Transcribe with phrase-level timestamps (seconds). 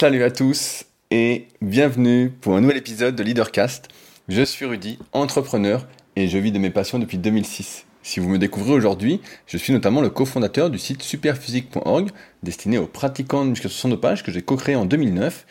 [0.00, 3.88] Salut à tous et bienvenue pour un nouvel épisode de Leadercast.
[4.30, 7.84] Je suis Rudy, entrepreneur et je vis de mes passions depuis 2006.
[8.02, 12.08] Si vous me découvrez aujourd'hui, je suis notamment le cofondateur du site superphysique.org
[12.42, 15.44] destiné aux pratiquants de musculation de que j'ai co-créé en 2009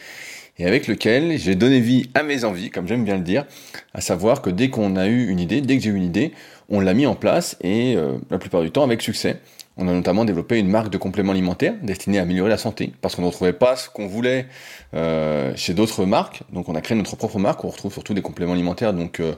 [0.58, 3.46] et avec lequel j'ai donné vie à mes envies, comme j'aime bien le dire,
[3.94, 6.32] à savoir que dès qu'on a eu une idée, dès que j'ai eu une idée,
[6.70, 9.42] on l'a mis en place et euh, la plupart du temps avec succès.
[9.82, 13.16] On a notamment développé une marque de compléments alimentaires destinée à améliorer la santé, parce
[13.16, 14.46] qu'on ne retrouvait pas ce qu'on voulait
[14.94, 16.44] euh, chez d'autres marques.
[16.52, 19.36] Donc on a créé notre propre marque, on retrouve surtout des compléments alimentaires donc euh,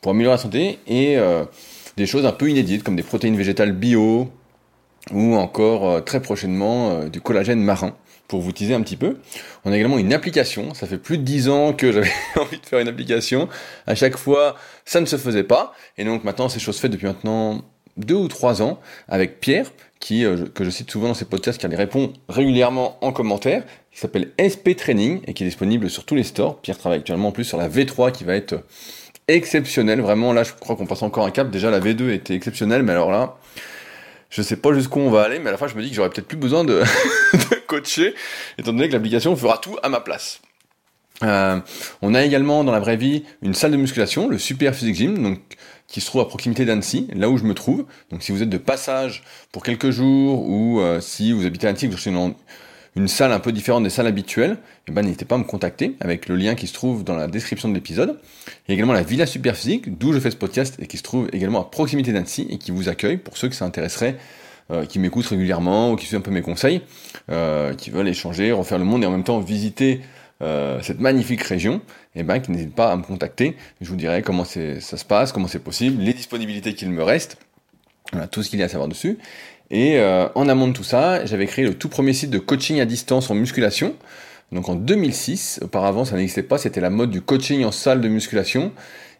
[0.00, 1.44] pour améliorer la santé, et euh,
[1.96, 4.28] des choses un peu inédites, comme des protéines végétales bio,
[5.12, 7.94] ou encore très prochainement du collagène marin
[8.26, 9.16] pour vous teaser un petit peu.
[9.64, 12.66] On a également une application, ça fait plus de 10 ans que j'avais envie de
[12.66, 13.48] faire une application.
[13.86, 15.72] À chaque fois, ça ne se faisait pas.
[15.96, 17.62] Et donc maintenant, c'est chose faite depuis maintenant
[17.98, 19.70] deux ou trois ans avec Pierre,
[20.00, 23.64] qui, euh, que je cite souvent dans ses podcasts, qui les répond régulièrement en commentaire,
[23.92, 26.60] qui s'appelle SP Training et qui est disponible sur tous les stores.
[26.60, 28.62] Pierre travaille actuellement en plus sur la V3 qui va être
[29.26, 30.00] exceptionnelle.
[30.00, 31.50] Vraiment, là, je crois qu'on passe encore un cap.
[31.50, 33.36] Déjà, la V2 était exceptionnelle, mais alors là,
[34.30, 35.96] je sais pas jusqu'où on va aller, mais à la fin, je me dis que
[35.96, 36.82] j'aurais peut-être plus besoin de
[37.66, 38.14] coacher,
[38.56, 40.40] étant donné que l'application fera tout à ma place.
[41.22, 41.60] Euh,
[42.02, 45.22] on a également dans la vraie vie une salle de musculation, le Super Physique Gym,
[45.22, 45.40] donc
[45.86, 47.86] qui se trouve à proximité d'Annecy, là où je me trouve.
[48.10, 51.70] Donc si vous êtes de passage pour quelques jours ou euh, si vous habitez à
[51.70, 52.34] Annecy, je suis dans
[52.94, 54.58] une salle un peu différente des salles habituelles,
[54.88, 57.28] eh ben, n'hésitez pas à me contacter avec le lien qui se trouve dans la
[57.28, 58.18] description de l'épisode.
[58.66, 61.02] Il y a également la Villa Superphysique, d'où je fais ce podcast et qui se
[61.02, 64.16] trouve également à proximité d'Annecy et qui vous accueille pour ceux que ça intéresserait,
[64.70, 66.82] euh, qui m'écoutent régulièrement ou qui suivent un peu mes conseils,
[67.30, 70.00] euh, qui veulent échanger, refaire le monde et en même temps visiter
[70.40, 71.80] euh, cette magnifique région,
[72.14, 73.56] eh ben, qui n'hésite pas à me contacter.
[73.80, 77.38] Je vous dirai comment ça se passe, comment c'est possible, les disponibilités qu'il me reste,
[78.12, 79.18] voilà, tout ce qu'il y a à savoir dessus.
[79.70, 82.80] Et euh, en amont de tout ça, j'avais créé le tout premier site de coaching
[82.80, 83.96] à distance en musculation.
[84.52, 88.08] Donc en 2006, auparavant ça n'existait pas, c'était la mode du coaching en salle de
[88.08, 88.72] musculation.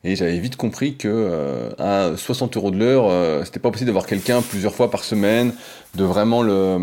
[0.05, 4.07] Et j'avais vite compris que euh, à 60 euros de l'heure, c'était pas possible d'avoir
[4.07, 5.53] quelqu'un plusieurs fois par semaine,
[5.97, 6.79] de vraiment le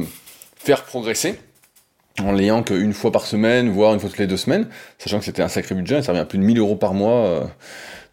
[0.58, 1.40] faire progresser
[2.24, 4.68] en l'ayant qu'une fois par semaine, voire une fois toutes les deux semaines,
[4.98, 7.26] sachant que c'était un sacré budget, ça revient à plus de 1000 euros par mois,
[7.26, 7.42] euh,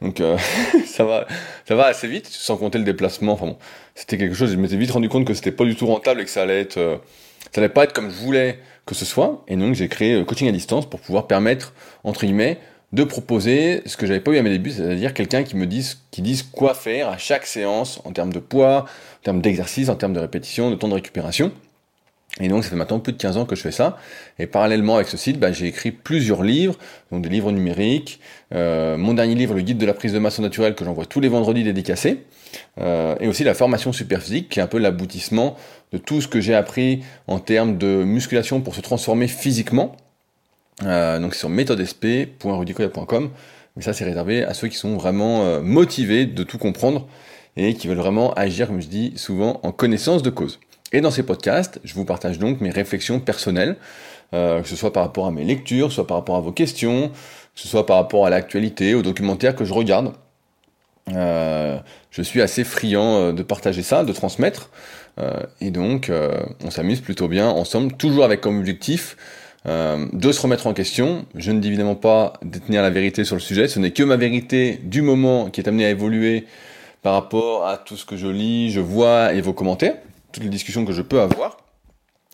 [0.00, 0.36] donc euh,
[0.86, 1.26] ça va,
[1.66, 3.32] ça va assez vite, sans compter le déplacement.
[3.32, 3.58] Enfin bon,
[3.94, 4.50] c'était quelque chose.
[4.50, 6.60] Je m'étais vite rendu compte que c'était pas du tout rentable et que ça allait
[6.60, 6.96] être, euh,
[7.52, 9.44] ça allait pas être comme je voulais que ce soit.
[9.46, 12.58] Et donc j'ai créé coaching à distance pour pouvoir permettre entre guillemets
[12.92, 16.02] de proposer ce que j'avais pas eu à mes débuts, c'est-à-dire quelqu'un qui me dise,
[16.10, 18.84] qui dise quoi faire à chaque séance en termes de poids,
[19.20, 21.52] en termes d'exercice, en termes de répétition, de temps de récupération.
[22.40, 23.98] Et donc ça fait maintenant plus de 15 ans que je fais ça.
[24.38, 26.76] Et parallèlement avec ce site, bah, j'ai écrit plusieurs livres,
[27.10, 28.20] donc des livres numériques.
[28.54, 31.20] Euh, mon dernier livre, le guide de la prise de masse naturelle, que j'envoie tous
[31.20, 32.24] les vendredis dédicacé.
[32.80, 35.56] Euh, et aussi la formation superphysique, qui est un peu l'aboutissement
[35.92, 39.96] de tout ce que j'ai appris en termes de musculation pour se transformer physiquement.
[40.84, 43.30] Euh, donc c'est sur méthodesp.rudicoya.com.
[43.76, 47.06] Mais ça c'est réservé à ceux qui sont vraiment euh, motivés de tout comprendre
[47.56, 50.58] et qui veulent vraiment agir, comme je dis souvent, en connaissance de cause.
[50.92, 53.76] Et dans ces podcasts, je vous partage donc mes réflexions personnelles,
[54.34, 57.08] euh, que ce soit par rapport à mes lectures, soit par rapport à vos questions,
[57.08, 60.12] que ce soit par rapport à l'actualité, aux documentaires que je regarde.
[61.14, 61.78] Euh,
[62.10, 64.70] je suis assez friand euh, de partager ça, de transmettre,
[65.60, 66.10] et donc
[66.64, 69.18] on s'amuse plutôt bien ensemble, toujours avec comme objectif
[69.66, 71.26] de se remettre en question.
[71.34, 74.16] Je ne dis évidemment pas détenir la vérité sur le sujet, ce n'est que ma
[74.16, 76.46] vérité du moment qui est amenée à évoluer
[77.02, 79.96] par rapport à tout ce que je lis, je vois et vos commentaires
[80.32, 81.58] toutes les discussions que je peux avoir.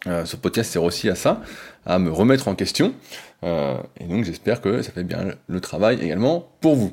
[0.07, 1.43] Euh, ce podcast sert aussi à ça,
[1.85, 2.95] à me remettre en question.
[3.43, 6.93] Euh, et donc j'espère que ça fait bien le travail également pour vous.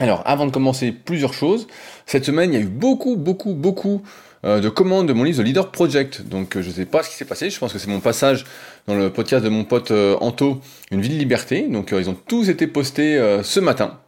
[0.00, 1.66] Alors avant de commencer plusieurs choses,
[2.06, 4.02] cette semaine il y a eu beaucoup, beaucoup, beaucoup
[4.44, 6.22] euh, de commandes de mon livre The Leader Project.
[6.22, 8.46] Donc je ne sais pas ce qui s'est passé, je pense que c'est mon passage
[8.86, 11.68] dans le podcast de mon pote Anto, Une vie de liberté.
[11.68, 14.00] Donc ils ont tous été postés ce matin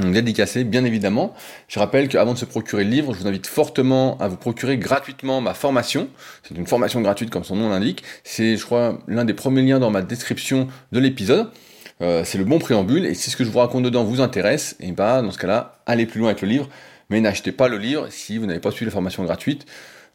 [0.00, 1.34] donc dédicacé bien évidemment.
[1.66, 4.78] Je rappelle qu'avant de se procurer le livre, je vous invite fortement à vous procurer
[4.78, 6.08] gratuitement ma formation.
[6.42, 8.02] C'est une formation gratuite comme son nom l'indique.
[8.24, 11.50] C'est je crois l'un des premiers liens dans ma description de l'épisode.
[12.00, 14.76] Euh, c'est le bon préambule et si ce que je vous raconte dedans vous intéresse,
[14.78, 16.68] et bah dans ce cas-là, allez plus loin avec le livre,
[17.10, 19.66] mais n'achetez pas le livre si vous n'avez pas suivi la formation gratuite.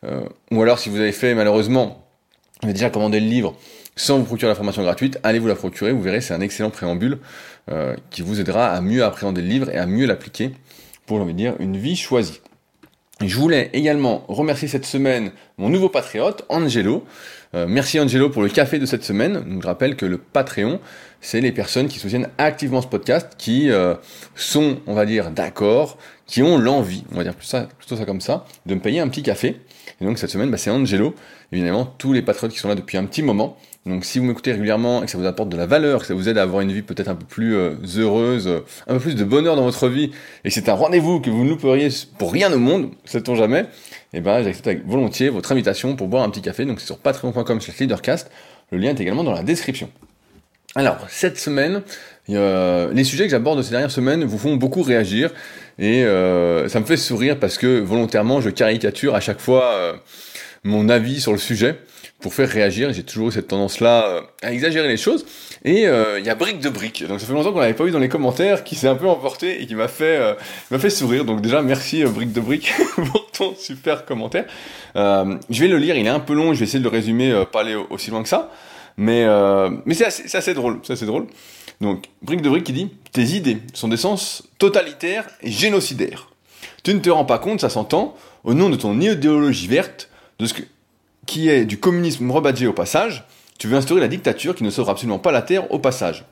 [0.05, 0.21] Euh,
[0.51, 2.07] ou alors si vous avez fait malheureusement,
[2.61, 3.57] vous avez déjà commandé le livre
[3.95, 6.69] sans vous procurer la formation gratuite, allez vous la procurer, vous verrez c'est un excellent
[6.69, 7.19] préambule.
[7.71, 10.51] Euh, qui vous aidera à mieux appréhender le livre et à mieux l'appliquer
[11.05, 12.41] pour, j'ai envie de dire, une vie choisie.
[13.21, 17.05] je voulais également remercier cette semaine mon nouveau patriote, Angelo,
[17.53, 19.59] merci Angelo pour le café de cette semaine.
[19.61, 20.81] Je rappelle que le Patreon,
[21.21, 23.69] c'est les personnes qui soutiennent activement ce podcast, qui
[24.35, 28.45] sont, on va dire, d'accord, qui ont l'envie, on va dire plutôt ça comme ça,
[28.65, 29.61] de me payer un petit café.
[30.01, 31.15] Et donc cette semaine, bah, c'est Angelo,
[31.51, 33.57] évidemment, tous les patriotes qui sont là depuis un petit moment.
[33.85, 36.13] Donc si vous m'écoutez régulièrement et que ça vous apporte de la valeur, que ça
[36.13, 38.99] vous aide à avoir une vie peut-être un peu plus euh, heureuse, euh, un peu
[39.01, 40.11] plus de bonheur dans votre vie,
[40.45, 43.61] et que c'est un rendez-vous que vous ne louperiez pour rien au monde, sait-on jamais,
[43.61, 46.65] et eh ben j'accepte avec volontiers votre invitation pour boire un petit café.
[46.65, 48.31] Donc c'est sur patreon.com leadercast.
[48.71, 49.89] Le lien est également dans la description.
[50.75, 51.83] Alors, cette semaine,
[52.27, 55.31] les sujets que j'aborde ces dernières semaines vous font beaucoup réagir
[55.79, 59.93] et euh, ça me fait sourire parce que volontairement je caricature à chaque fois euh,
[60.63, 61.77] mon avis sur le sujet
[62.21, 62.93] pour faire réagir.
[62.93, 65.25] J'ai toujours eu cette tendance-là euh, à exagérer les choses.
[65.65, 67.07] Et il y a Brique de Brique.
[67.07, 69.07] Donc ça fait longtemps qu'on l'avait pas vu dans les commentaires, qui s'est un peu
[69.07, 70.35] emporté et qui m'a fait
[70.71, 71.23] m'a fait sourire.
[71.23, 74.43] Donc déjà merci Brique de Brique pour ton super commentaire.
[74.93, 75.95] je vais le lire.
[75.95, 76.53] Il est un peu long.
[76.53, 78.51] Je vais essayer de le résumer, pas aller aussi loin que ça.
[78.97, 79.25] Mais
[79.85, 80.81] mais c'est assez, assez drôle.
[80.83, 81.27] C'est assez drôle.
[81.83, 86.29] Donc, Brique de Brique qui dit Tes idées sont des sens totalitaires et génocidaires.
[86.83, 88.15] Tu ne te rends pas compte, ça s'entend,
[88.45, 90.09] au nom de ton idéologie verte,
[90.39, 90.53] de ce
[91.25, 93.25] qui est du communisme rebadgé au passage,
[93.59, 96.23] tu veux instaurer la dictature qui ne sauvera absolument pas la Terre au passage.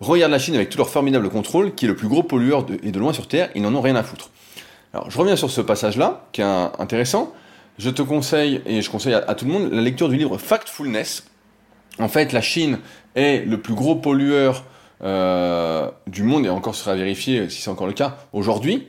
[0.00, 2.90] Regarde la Chine avec tout leur formidable contrôle, qui est le plus gros pollueur et
[2.90, 4.28] de loin sur Terre, ils n'en ont rien à foutre.
[4.92, 7.32] Alors, je reviens sur ce passage-là, qui est intéressant.
[7.78, 11.24] Je te conseille, et je conseille à, tout le monde, la lecture du livre Factfulness.
[11.98, 12.78] En fait, la Chine
[13.14, 14.64] est le plus gros pollueur
[15.04, 18.88] euh, du monde, et encore sera vérifié si c'est encore le cas aujourd'hui,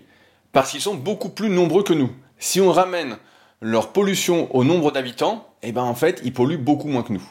[0.51, 2.12] parce qu'ils sont beaucoup plus nombreux que nous.
[2.38, 3.18] Si on ramène
[3.62, 7.24] leur pollution au nombre d'habitants, eh ben en fait, ils polluent beaucoup moins que nous.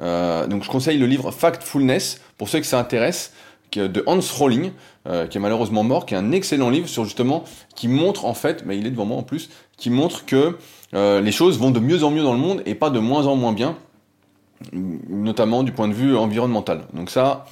[0.00, 3.32] Euh, donc je conseille le livre Factfulness pour ceux que ça intéresse,
[3.74, 4.72] de Hans Rolling,
[5.06, 7.44] euh, qui est malheureusement mort, qui est un excellent livre sur justement
[7.74, 9.48] qui montre en fait, mais il est devant moi en plus,
[9.78, 10.58] qui montre que
[10.92, 13.34] les choses vont de mieux en mieux dans le monde et pas de moins en
[13.34, 13.76] moins bien,
[14.72, 16.82] notamment du point de vue environnemental.
[16.92, 17.46] Donc ça,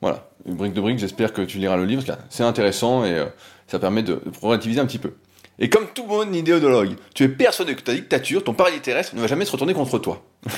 [0.00, 3.26] voilà, brique de brique, j'espère que tu liras le livre, c'est intéressant et euh,
[3.66, 5.12] ça permet de, relativiser un petit peu.
[5.58, 9.20] Et comme tout bon idéologue, tu es persuadé que ta dictature, ton paradis terrestre, ne
[9.20, 10.22] va jamais se retourner contre toi.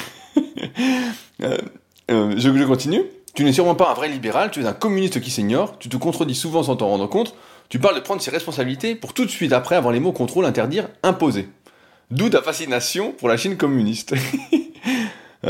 [1.43, 1.59] Euh,
[2.13, 3.03] euh, je, je, continue.
[3.35, 5.97] Tu n'es sûrement pas un vrai libéral, tu es un communiste qui s'ignore, tu te
[5.97, 7.35] contredis souvent sans t'en rendre compte,
[7.69, 10.45] tu parles de prendre ses responsabilités pour tout de suite après avoir les mots contrôle,
[10.45, 11.49] interdire, imposer.
[12.13, 14.15] D'où ta fascination pour la Chine communiste.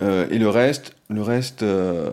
[0.00, 2.10] euh, et le reste, le reste, euh,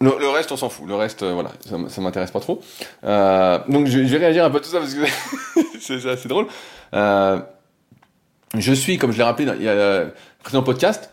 [0.00, 0.86] le, reste, on s'en fout.
[0.86, 2.60] Le reste, euh, voilà, ça, ça m'intéresse pas trop.
[3.02, 5.04] donc je, vais réagir un peu à tout ça parce que
[5.80, 6.46] c'est assez drôle.
[6.92, 11.10] je suis, comme je l'ai rappelé il y précédent podcast,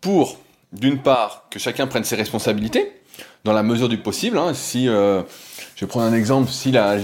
[0.00, 0.38] pour
[0.72, 2.92] d'une part que chacun prenne ses responsabilités
[3.44, 4.38] dans la mesure du possible.
[4.38, 6.96] Hein, si je prends un exemple, si la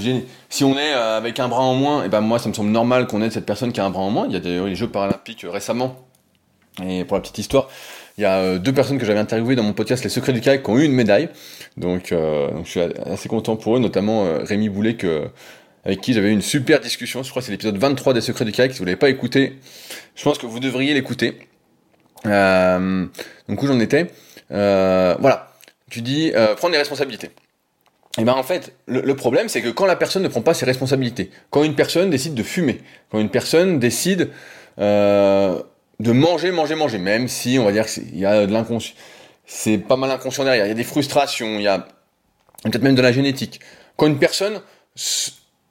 [0.51, 3.07] si on est avec un bras en moins, et ben moi ça me semble normal
[3.07, 4.27] qu'on ait cette personne qui a un bras en moins.
[4.27, 5.97] Il y a des, les Jeux paralympiques récemment.
[6.85, 7.69] Et pour la petite histoire,
[8.19, 10.41] il y a euh, deux personnes que j'avais interviewées dans mon podcast Les Secrets du
[10.41, 11.29] kayak qui ont eu une médaille.
[11.77, 15.29] Donc, euh, je suis assez content pour eux, notamment euh, Rémi Boulet que,
[15.85, 17.23] avec qui j'avais eu une super discussion.
[17.23, 18.73] Je crois que c'est l'épisode 23 des Secrets du kayak.
[18.73, 19.59] Si vous l'avez pas écouté,
[20.15, 21.39] je pense que vous devriez l'écouter.
[22.25, 23.07] Euh,
[23.49, 24.07] donc où j'en étais
[24.51, 25.53] Voilà.
[25.91, 27.31] Tu dis prendre les responsabilités.
[28.19, 30.55] Et ben en fait, le, le problème c'est que quand la personne ne prend pas
[30.55, 32.81] ses responsabilités, quand une personne décide de fumer,
[33.11, 34.31] quand une personne décide
[34.79, 35.63] euh,
[36.01, 38.95] de manger, manger, manger, même si on va dire qu'il y a de l'inconscient.
[39.47, 41.87] C'est pas mal inconscient derrière, il y a des frustrations, il y a
[42.65, 43.61] peut-être même de la génétique.
[43.97, 44.61] Quand une personne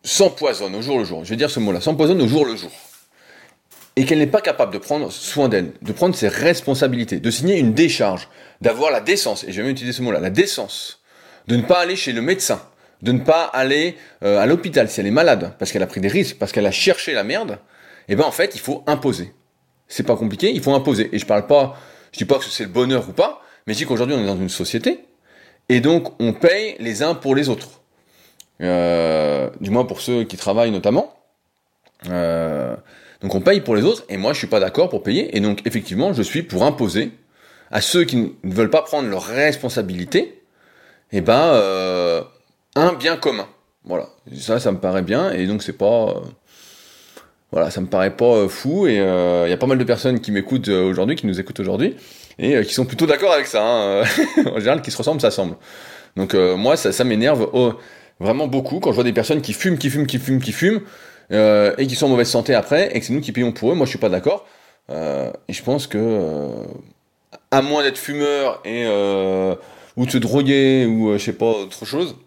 [0.04, 2.72] s'empoisonne au jour le jour, je vais dire ce mot-là, s'empoisonne au jour le jour,
[3.96, 7.58] et qu'elle n'est pas capable de prendre soin d'elle, de prendre ses responsabilités, de signer
[7.60, 8.30] une décharge,
[8.62, 11.02] d'avoir la décence, et je vais même utiliser ce mot-là, la décence,
[11.48, 12.62] de ne pas aller chez le médecin,
[13.02, 16.02] de ne pas aller euh, à l'hôpital si elle est malade, parce qu'elle a pris
[16.02, 17.60] des risques, parce qu'elle a cherché la merde,
[18.08, 19.34] et eh ben en fait, il faut imposer.
[19.88, 21.10] C'est pas compliqué, il faut imposer.
[21.14, 21.78] Et je parle pas,
[22.12, 24.26] je dis pas que c'est le bonheur ou pas, mais je dis qu'aujourd'hui on est
[24.26, 25.06] dans une société,
[25.70, 27.82] et donc on paye les uns pour les autres.
[28.62, 31.14] Euh, du moins pour ceux qui travaillent notamment.
[32.08, 32.76] Euh,
[33.22, 35.40] donc on paye pour les autres, et moi je suis pas d'accord pour payer, et
[35.40, 37.12] donc effectivement je suis pour imposer
[37.72, 40.42] à ceux qui ne veulent pas prendre leurs responsabilités,
[41.12, 42.24] eh ben euh,
[42.76, 43.48] un bien commun.
[43.84, 46.22] Voilà, ça ça me paraît bien, et donc c'est pas
[47.56, 49.84] voilà, ça me paraît pas euh, fou et il euh, y a pas mal de
[49.86, 51.96] personnes qui m'écoutent euh, aujourd'hui, qui nous écoutent aujourd'hui
[52.38, 53.64] et qui sont plutôt d'accord avec ça.
[53.66, 54.04] Hein.
[54.46, 55.56] en général, qui se ressemblent, ça semble.
[56.18, 57.76] Donc moi, ça, m'énerve oh,
[58.20, 60.82] vraiment beaucoup quand je vois des personnes qui fument, qui fument, qui fument, qui fument
[61.32, 63.76] et qui sont en mauvaise santé après et que c'est nous qui payons pour eux.
[63.76, 64.46] Moi, je suis pas d'accord.
[64.90, 66.50] et je pense que
[67.52, 68.86] à moins d'être fumeur et
[69.96, 72.18] ou de se droguer ou je sais pas autre chose,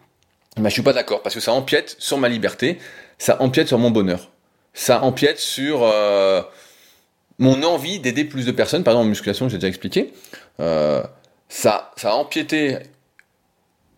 [0.57, 2.79] bah, je suis pas d'accord parce que ça empiète sur ma liberté,
[3.19, 4.31] ça empiète sur mon bonheur
[4.79, 6.41] ça empiète sur euh,
[7.37, 10.13] mon envie d'aider plus de personnes, par exemple en musculation, j'ai déjà expliqué,
[10.61, 11.03] euh,
[11.49, 12.77] ça, ça a empiété,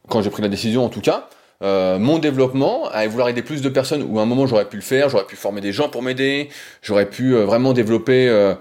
[0.09, 1.29] quand j'ai pris la décision en tout cas,
[1.61, 4.75] euh, mon développement à vouloir aider plus de personnes où à un moment j'aurais pu
[4.75, 6.49] le faire, j'aurais pu former des gens pour m'aider,
[6.81, 8.55] j'aurais pu vraiment développer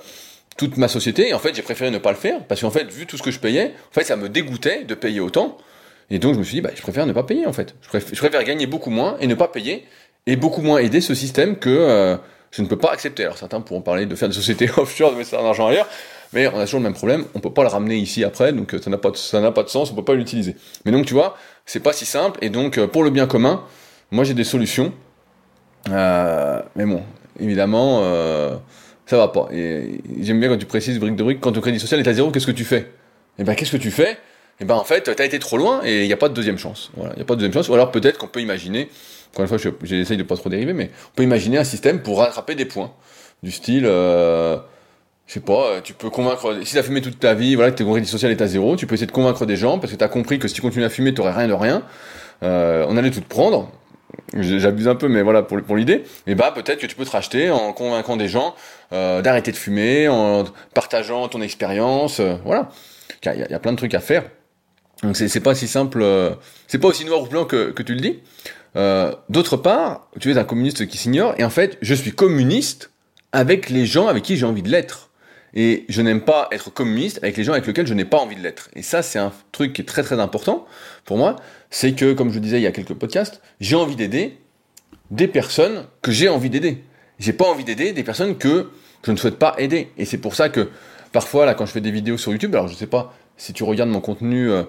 [0.58, 1.30] toute ma société.
[1.30, 3.22] Et en fait, j'ai préféré ne pas le faire parce qu'en fait, vu tout ce
[3.22, 5.56] que je payais, en fait, ça me dégoûtait de payer autant.
[6.10, 7.74] Et donc, je me suis dit, bah, je préfère ne pas payer en fait.
[7.80, 9.86] Je préfère gagner beaucoup moins et ne pas payer
[10.26, 12.18] et beaucoup moins aider ce système que
[12.50, 13.24] je ne peux pas accepter.
[13.24, 15.88] Alors certains pourront parler de faire des sociétés offshore, de mettre son argent ailleurs,
[16.32, 18.74] mais on a toujours le même problème, on peut pas le ramener ici après, donc
[18.80, 20.56] ça n'a pas de, pas de sens, on peut pas l'utiliser.
[20.84, 21.36] Mais donc tu vois,
[21.66, 23.64] c'est pas si simple, et donc euh, pour le bien commun,
[24.10, 24.92] moi j'ai des solutions,
[25.88, 27.02] euh, mais bon,
[27.38, 28.56] évidemment, euh,
[29.06, 29.48] ça va pas.
[29.52, 32.12] Et j'aime bien quand tu précises brique de brique, quand ton crédit social est à
[32.12, 32.90] zéro, qu'est-ce que tu fais?
[33.38, 34.18] Eh ben qu'est-ce que tu fais?
[34.60, 36.34] Eh ben en fait, tu as été trop loin et il n'y a pas de
[36.34, 36.90] deuxième chance.
[36.94, 37.68] Voilà, il n'y a pas de deuxième chance.
[37.70, 38.90] Ou alors peut-être qu'on peut imaginer
[39.32, 42.18] encore une fois, j'essaye de pas trop dériver, mais on peut imaginer un système pour
[42.18, 42.92] rattraper des points.
[43.42, 44.58] Du style, euh,
[45.26, 47.84] je sais pas, euh, tu peux convaincre, si t'as fumé toute ta vie, voilà, tes
[47.84, 50.08] crédit social est à zéro, tu peux essayer de convaincre des gens parce que t'as
[50.08, 51.82] compris que si tu continues à fumer, t'aurais rien de rien.
[52.42, 53.70] Euh, on allait tout te prendre.
[54.34, 56.04] J'abuse un peu, mais voilà pour, pour l'idée.
[56.26, 58.54] Et bah peut-être que tu peux te racheter en convaincant des gens
[58.92, 60.44] euh, d'arrêter de fumer, en
[60.74, 62.70] partageant ton expérience, euh, voilà.
[63.24, 64.24] Il y, a plein de trucs à faire.
[65.02, 66.30] Donc c'est pas si simple, euh,
[66.68, 68.20] c'est pas aussi noir ou blanc que, que tu le dis.
[68.76, 72.90] Euh, d'autre part, tu es un communiste qui s'ignore, et en fait, je suis communiste
[73.32, 75.10] avec les gens avec qui j'ai envie de l'être.
[75.52, 78.36] Et je n'aime pas être communiste avec les gens avec lesquels je n'ai pas envie
[78.36, 78.70] de l'être.
[78.76, 80.66] Et ça, c'est un truc qui est très très important
[81.04, 81.36] pour moi.
[81.70, 84.38] C'est que, comme je disais il y a quelques podcasts, j'ai envie d'aider
[85.10, 86.84] des personnes que j'ai envie d'aider.
[87.18, 88.70] J'ai pas envie d'aider des personnes que
[89.04, 89.90] je ne souhaite pas aider.
[89.98, 90.70] Et c'est pour ça que
[91.12, 93.64] parfois, là, quand je fais des vidéos sur YouTube, alors je sais pas si tu
[93.64, 94.62] regardes mon contenu euh,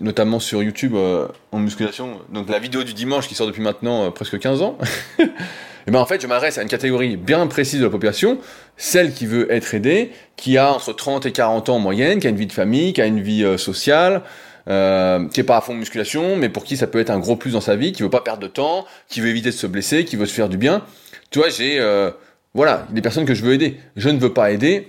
[0.00, 2.18] notamment sur YouTube euh, en musculation.
[2.32, 4.78] Donc la vidéo du dimanche qui sort depuis maintenant euh, presque 15 ans.
[5.18, 8.38] et ben en fait, je m'adresse à une catégorie bien précise de la population,
[8.76, 12.26] celle qui veut être aidée, qui a entre 30 et 40 ans en moyenne, qui
[12.26, 14.22] a une vie de famille, qui a une vie euh, sociale,
[14.66, 17.34] qui est pas à fond de musculation, mais pour qui ça peut être un gros
[17.34, 19.66] plus dans sa vie, qui veut pas perdre de temps, qui veut éviter de se
[19.66, 20.84] blesser, qui veut se faire du bien.
[21.30, 21.80] Tu vois, j'ai
[22.54, 23.80] voilà, des personnes que je veux aider.
[23.96, 24.88] Je ne veux pas aider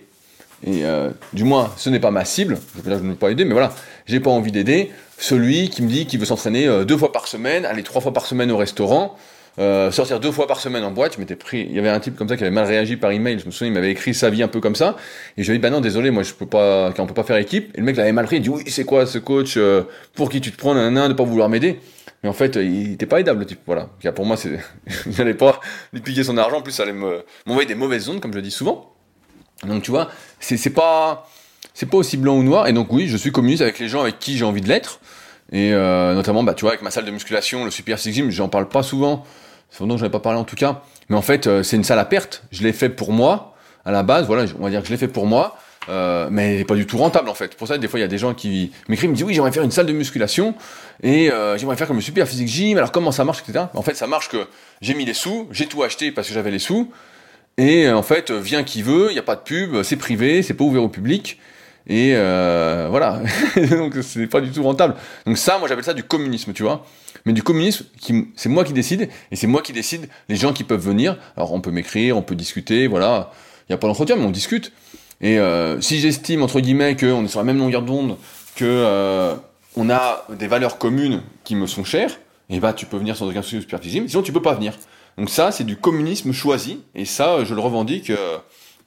[0.63, 2.57] et euh, du moins, ce n'est pas ma cible.
[2.85, 3.73] je ne veux pas aider, mais voilà,
[4.05, 7.27] j'ai pas envie d'aider celui qui me dit qu'il veut s'entraîner euh, deux fois par
[7.27, 9.15] semaine, aller trois fois par semaine au restaurant,
[9.59, 11.15] euh, sortir deux fois par semaine en boîte.
[11.15, 13.11] Je m'étais pris, il y avait un type comme ça qui avait mal réagi par
[13.11, 13.39] email.
[13.39, 14.97] Je me souviens, il m'avait écrit sa vie un peu comme ça,
[15.37, 17.23] et je lui ai dit bah non, désolé, moi je peux pas, on peut pas
[17.23, 17.71] faire équipe.
[17.75, 18.37] Et le mec l'avait mal pris.
[18.37, 19.57] Il dit oui, c'est quoi ce coach
[20.13, 21.79] pour qui tu te prends un de pas vouloir m'aider?
[22.23, 23.61] Mais en fait, il était pas aidable le type.
[23.65, 23.89] Voilà.
[24.13, 24.59] Pour moi, c'est,
[25.09, 25.59] j'allais pas
[25.91, 26.57] lui piquer son argent.
[26.57, 28.90] En plus, ça allait m'envoyer des mauvaises ondes, comme je dis souvent.
[29.67, 31.27] Donc tu vois, c'est pas
[31.73, 32.67] c'est pas aussi blanc ou noir.
[32.67, 34.99] Et donc oui, je suis communiste avec les gens avec qui j'ai envie de l'être.
[35.51, 38.29] Et euh, notamment, bah, tu vois, avec ma salle de musculation, le Super Six Gym,
[38.29, 39.25] j'en parle pas souvent.
[39.69, 40.81] C'est dont j'en ai pas parlé en tout cas.
[41.09, 42.43] Mais en fait, euh, c'est une salle à perte.
[42.51, 44.27] Je l'ai fait pour moi, à la base.
[44.27, 45.57] Voilà, on va dire que je l'ai fait pour moi.
[45.89, 47.55] Euh, mais n'est pas du tout rentable en fait.
[47.55, 49.51] Pour ça, des fois, il y a des gens qui m'écrivent, me disent oui, j'aimerais
[49.51, 50.53] faire une salle de musculation
[51.01, 52.77] et j'aimerais faire comme le Super Physique Gym.
[52.77, 53.65] Alors comment ça marche, etc.
[53.73, 54.45] En fait, ça marche que
[54.81, 56.91] j'ai mis les sous, j'ai tout acheté parce que j'avais les sous.
[57.57, 60.41] Et euh, en fait, vient qui veut, il n'y a pas de pub, c'est privé,
[60.41, 61.37] c'est pas ouvert au public.
[61.87, 63.21] Et euh, voilà,
[63.71, 64.95] donc c'est pas du tout rentable.
[65.25, 66.85] Donc ça, moi j'appelle ça du communisme, tu vois.
[67.25, 67.85] Mais du communisme,
[68.35, 71.17] c'est moi qui décide, et c'est moi qui décide les gens qui peuvent venir.
[71.35, 73.31] Alors on peut m'écrire, on peut discuter, voilà.
[73.67, 74.71] Il n'y a pas d'entretien, mais on discute.
[75.21, 78.17] Et euh, si j'estime, entre guillemets, qu'on est sur la même longueur d'onde,
[78.55, 79.35] que euh,
[79.75, 82.11] on a des valeurs communes qui me sont chères,
[82.49, 84.73] et eh bah tu peux venir sans aucun souci au sinon tu peux pas venir.
[85.17, 88.37] Donc ça, c'est du communisme choisi, et ça, je le revendique euh,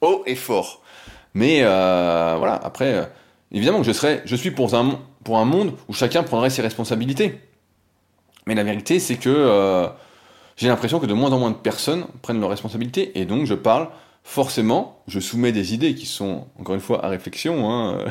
[0.01, 0.81] haut et fort.
[1.33, 3.05] Mais euh, voilà, après, euh,
[3.51, 6.61] évidemment que je serais, je suis pour un, pour un monde où chacun prendrait ses
[6.61, 7.39] responsabilités.
[8.47, 9.89] Mais la vérité, c'est que
[10.55, 13.55] j'ai l'impression que de moins en moins de personnes prennent leurs responsabilités, et donc je
[13.55, 13.89] parle
[14.23, 18.05] forcément, je soumets des idées qui sont, encore une fois, à réflexion, hein,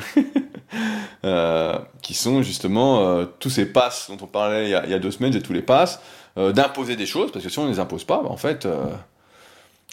[2.03, 4.99] qui sont justement tous ces passes dont on parlait il y a, il y a
[4.99, 6.01] deux semaines, j'ai tous les passes,
[6.37, 8.67] euh, d'imposer des choses, parce que si on ne les impose pas, bah, en fait,
[8.67, 8.87] euh,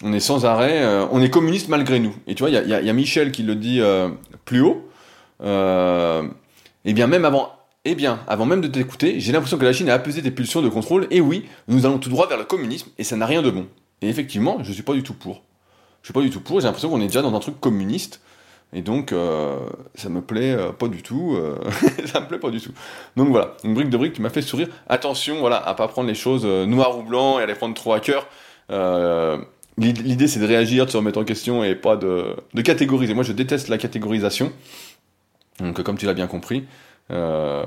[0.01, 2.15] on est sans arrêt, euh, on est communiste malgré nous.
[2.25, 3.79] Et tu vois, il y a, Michel qui le dit
[4.45, 4.89] plus haut.
[5.43, 7.51] et bien même avant,
[7.85, 10.63] eh bien, avant même de t'écouter, j'ai l'impression que la Chine a apaisé des pulsions
[10.63, 11.07] de contrôle.
[11.11, 13.67] Et oui, nous allons tout droit vers le communisme, et ça n'a rien de bon.
[14.01, 15.43] Et effectivement, je suis pas du tout pour.
[16.01, 16.59] Je suis pas du tout pour.
[16.59, 18.21] J'ai l'impression qu'on est déjà dans un truc communiste.
[18.73, 19.59] Et donc, euh,
[19.95, 21.35] ça me plaît euh, pas du tout.
[21.35, 21.57] Euh,
[22.05, 22.71] ça me plaît pas du tout.
[23.17, 24.69] Donc voilà, une brique de brique qui m'a fait sourire.
[24.87, 27.93] Attention, voilà, à pas prendre les choses noir ou blanc et à les prendre trop
[27.93, 28.27] à cœur.
[29.77, 33.13] L'idée, c'est de réagir, de se remettre en question et pas de, de catégoriser.
[33.13, 34.51] Moi, je déteste la catégorisation.
[35.59, 36.65] Donc, comme tu l'as bien compris.
[37.09, 37.65] mais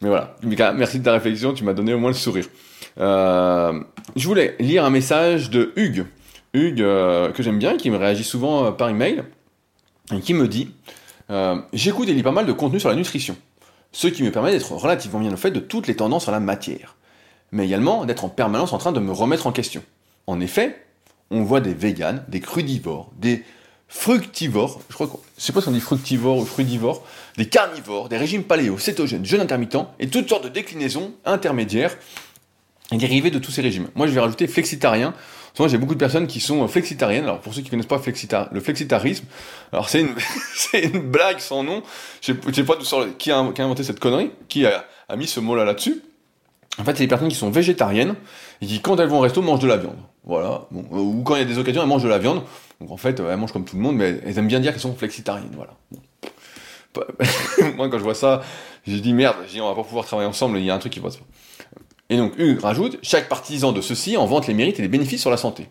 [0.00, 2.46] voilà, merci de ta réflexion, tu m'as donné au moins le sourire.
[2.96, 6.06] je voulais lire un message de Hugues.
[6.54, 9.22] Hugues, que j'aime bien, qui me réagit souvent par email
[10.22, 10.70] qui me dit
[11.30, 13.36] euh, J'écoute et lis pas mal de contenu sur la nutrition,
[13.92, 16.40] ce qui me permet d'être relativement bien au fait de toutes les tendances en la
[16.40, 16.96] matière,
[17.52, 19.82] mais également d'être en permanence en train de me remettre en question.
[20.26, 20.84] En effet,
[21.30, 23.44] on voit des véganes, des crudivores, des
[23.88, 27.04] fructivores, je crois que, sais pas si on dit fructivores ou frudivores,
[27.36, 31.96] des carnivores, des régimes paléo, cétogènes, jeûnes intermittents, et toutes sortes de déclinaisons intermédiaires
[32.92, 33.88] et dérivées de tous ces régimes.
[33.94, 35.14] Moi, je vais rajouter flexitarien.
[35.56, 37.24] Souvent, j'ai beaucoup de personnes qui sont flexitariennes.
[37.24, 38.00] Alors, pour ceux qui connaissent pas
[38.52, 39.24] le flexitarisme,
[39.72, 41.82] alors c'est une, blague sans nom.
[42.20, 42.76] Je sais pas
[43.18, 44.84] qui a, qui a inventé cette connerie, qui a,
[45.16, 46.02] mis ce mot-là là-dessus.
[46.78, 48.16] En fait, c'est des personnes qui sont végétariennes
[48.60, 49.96] et qui, quand elles vont au resto, mangent de la viande.
[50.24, 50.66] Voilà.
[50.70, 52.42] Bon, ou quand il y a des occasions, elles mangent de la viande.
[52.82, 54.80] Donc en fait, elles mangent comme tout le monde, mais elles aiment bien dire qu'elles
[54.82, 55.56] sont flexitariennes.
[55.56, 55.72] Voilà.
[57.76, 58.42] Moi, quand je vois ça,
[58.86, 60.92] j'ai dit merde, j'ai on va pas pouvoir travailler ensemble, il y a un truc
[60.92, 61.18] qui va se
[62.08, 65.20] Et donc, Hugues rajoute, chaque partisan de ceci en vante les mérites et les bénéfices
[65.20, 65.68] sur la santé.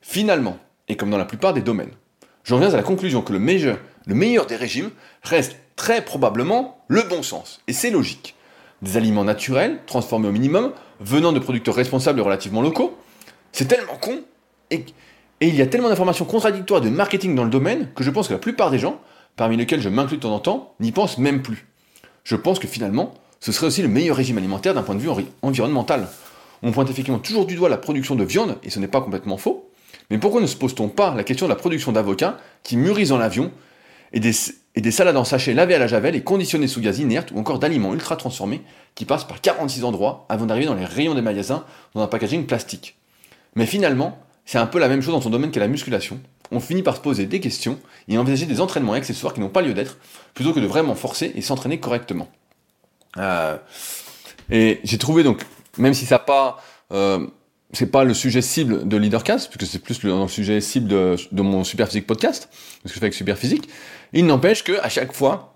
[0.00, 1.92] Finalement, et comme dans la plupart des domaines,
[2.44, 4.90] j'en viens à la conclusion que le meilleur, le meilleur des régimes
[5.22, 7.60] reste très probablement le bon sens.
[7.68, 8.34] Et c'est logique.
[8.82, 12.96] Des aliments naturels, transformés au minimum, venant de producteurs responsables relativement locaux,
[13.52, 14.20] c'est tellement con,
[14.70, 14.84] et
[15.40, 18.34] il y a tellement d'informations contradictoires de marketing dans le domaine que je pense que
[18.34, 19.00] la plupart des gens
[19.38, 21.66] parmi lesquels je m'inclus de temps en temps, n'y pensent même plus.
[22.24, 25.10] Je pense que finalement, ce serait aussi le meilleur régime alimentaire d'un point de vue
[25.42, 26.08] environnemental.
[26.62, 29.36] On pointe effectivement toujours du doigt la production de viande, et ce n'est pas complètement
[29.36, 29.70] faux,
[30.10, 33.18] mais pourquoi ne se pose-t-on pas la question de la production d'avocats qui mûrissent dans
[33.18, 33.52] l'avion,
[34.12, 37.38] et des, salades en sachet lavées à la javel et conditionnées sous gaz inerte, ou
[37.38, 38.62] encore d'aliments ultra transformés
[38.94, 41.64] qui passent par 46 endroits avant d'arriver dans les rayons des magasins
[41.94, 42.96] dans un packaging plastique?
[43.54, 46.60] Mais finalement, c'est un peu la même chose dans son domaine qu'est la musculation, on
[46.60, 47.78] finit par se poser des questions
[48.08, 49.98] et envisager des entraînements accessoires qui n'ont pas lieu d'être,
[50.34, 52.28] plutôt que de vraiment forcer et s'entraîner correctement.
[53.18, 53.56] Euh,
[54.50, 55.42] et j'ai trouvé donc,
[55.76, 57.26] même si ça pas, euh,
[57.72, 61.64] c'est pas le sujet cible de Leadercast, puisque c'est plus le, sujet cible de, mon
[61.64, 63.68] Superphysique podcast, ce que je fais avec Superphysique,
[64.12, 65.54] il n'empêche que à chaque fois,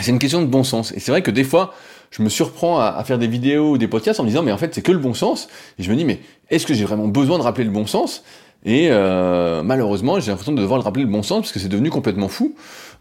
[0.00, 0.92] c'est une question de bon sens.
[0.92, 1.74] Et c'est vrai que des fois,
[2.10, 4.52] je me surprends à, à, faire des vidéos ou des podcasts en me disant, mais
[4.52, 5.48] en fait, c'est que le bon sens.
[5.78, 6.20] Et je me dis, mais
[6.50, 8.22] est-ce que j'ai vraiment besoin de rappeler le bon sens?
[8.64, 11.68] Et euh, malheureusement, j'ai l'impression de devoir le rappeler le bon sens, parce que c'est
[11.68, 12.54] devenu complètement fou.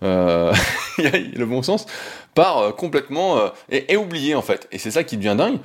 [0.03, 0.51] Euh,
[0.98, 1.86] le bon sens
[2.34, 4.68] part euh, complètement euh, et, oublié en fait.
[4.72, 5.58] Et c'est ça qui devient dingue.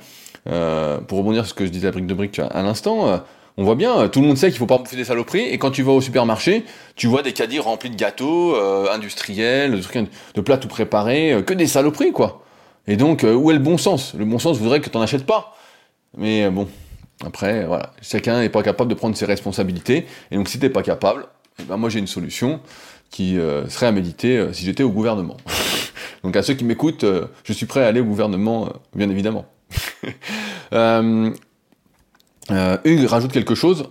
[0.49, 3.21] Euh, pour rebondir sur ce que je disais à Brique de Brique à l'instant,
[3.57, 5.71] on voit bien, tout le monde sait qu'il faut pas bouffer des saloperies, et quand
[5.71, 6.63] tu vas au supermarché,
[6.95, 8.55] tu vois des caddies remplis de gâteaux
[8.89, 12.45] industriels, de, trucs, de plats tout préparés, que des saloperies quoi.
[12.87, 14.13] Et donc, où est le bon sens?
[14.17, 15.57] Le bon sens voudrait que tu n'en achètes pas.
[16.15, 16.69] Mais bon,
[17.25, 20.05] après, voilà, chacun n'est pas capable de prendre ses responsabilités.
[20.31, 21.25] Et donc, si t'es pas capable,
[21.59, 22.59] eh ben moi j'ai une solution
[23.09, 25.37] qui euh, serait à méditer euh, si j'étais au gouvernement.
[26.23, 29.45] donc à ceux qui m'écoutent, euh, je suis prêt à aller au gouvernement, bien évidemment.
[32.85, 33.89] Hugues rajoute quelque chose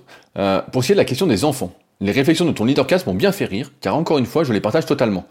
[0.73, 1.73] pour ce qui est de la question des enfants.
[2.01, 4.61] Les réflexions de ton leadercast m'ont bien fait rire, car encore une fois, je les
[4.61, 5.27] partage totalement.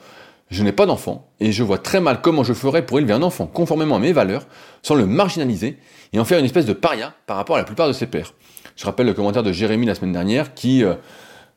[0.51, 3.23] Je n'ai pas d'enfant, et je vois très mal comment je ferais pour élever un
[3.23, 4.45] enfant conformément à mes valeurs,
[4.83, 5.77] sans le marginaliser,
[6.13, 8.33] et en faire une espèce de paria par rapport à la plupart de ses pairs.
[8.75, 10.93] Je rappelle le commentaire de Jérémy la semaine dernière, qui euh,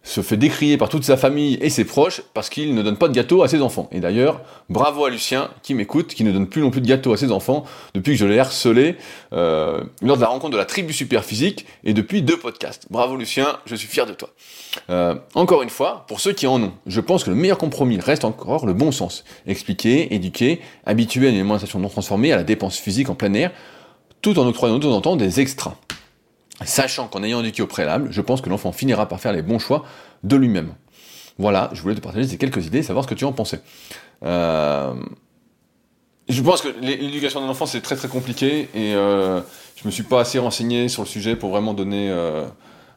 [0.02, 3.08] se fait décrier par toute sa famille et ses proches parce qu'il ne donne pas
[3.08, 3.88] de gâteau à ses enfants.
[3.92, 7.12] Et d'ailleurs, bravo à Lucien qui m'écoute, qui ne donne plus non plus de gâteau
[7.12, 8.96] à ses enfants depuis que je l'ai harcelé
[9.32, 12.86] euh, lors de la rencontre de la tribu super physique et depuis deux podcasts.
[12.90, 14.30] Bravo Lucien, je suis fier de toi.
[14.88, 18.00] Euh, encore une fois, pour ceux qui en ont, je pense que le meilleur compromis
[18.00, 19.24] reste encore le bon sens.
[19.46, 23.50] Expliquer, éduquer, habituer à une alimentation non transformée, à la dépense physique en plein air,
[24.22, 25.76] tout en octroyant de temps en temps des extras.
[26.64, 29.58] Sachant qu'en ayant éduqué au préalable, je pense que l'enfant finira par faire les bons
[29.58, 29.84] choix
[30.24, 30.74] de lui-même.
[31.38, 33.60] Voilà, je voulais te partager ces quelques idées, savoir ce que tu en pensais.
[34.24, 34.92] Euh,
[36.28, 39.40] je pense que l'éducation d'un enfant c'est très très compliqué et euh,
[39.76, 42.44] je me suis pas assez renseigné sur le sujet pour vraiment donner euh,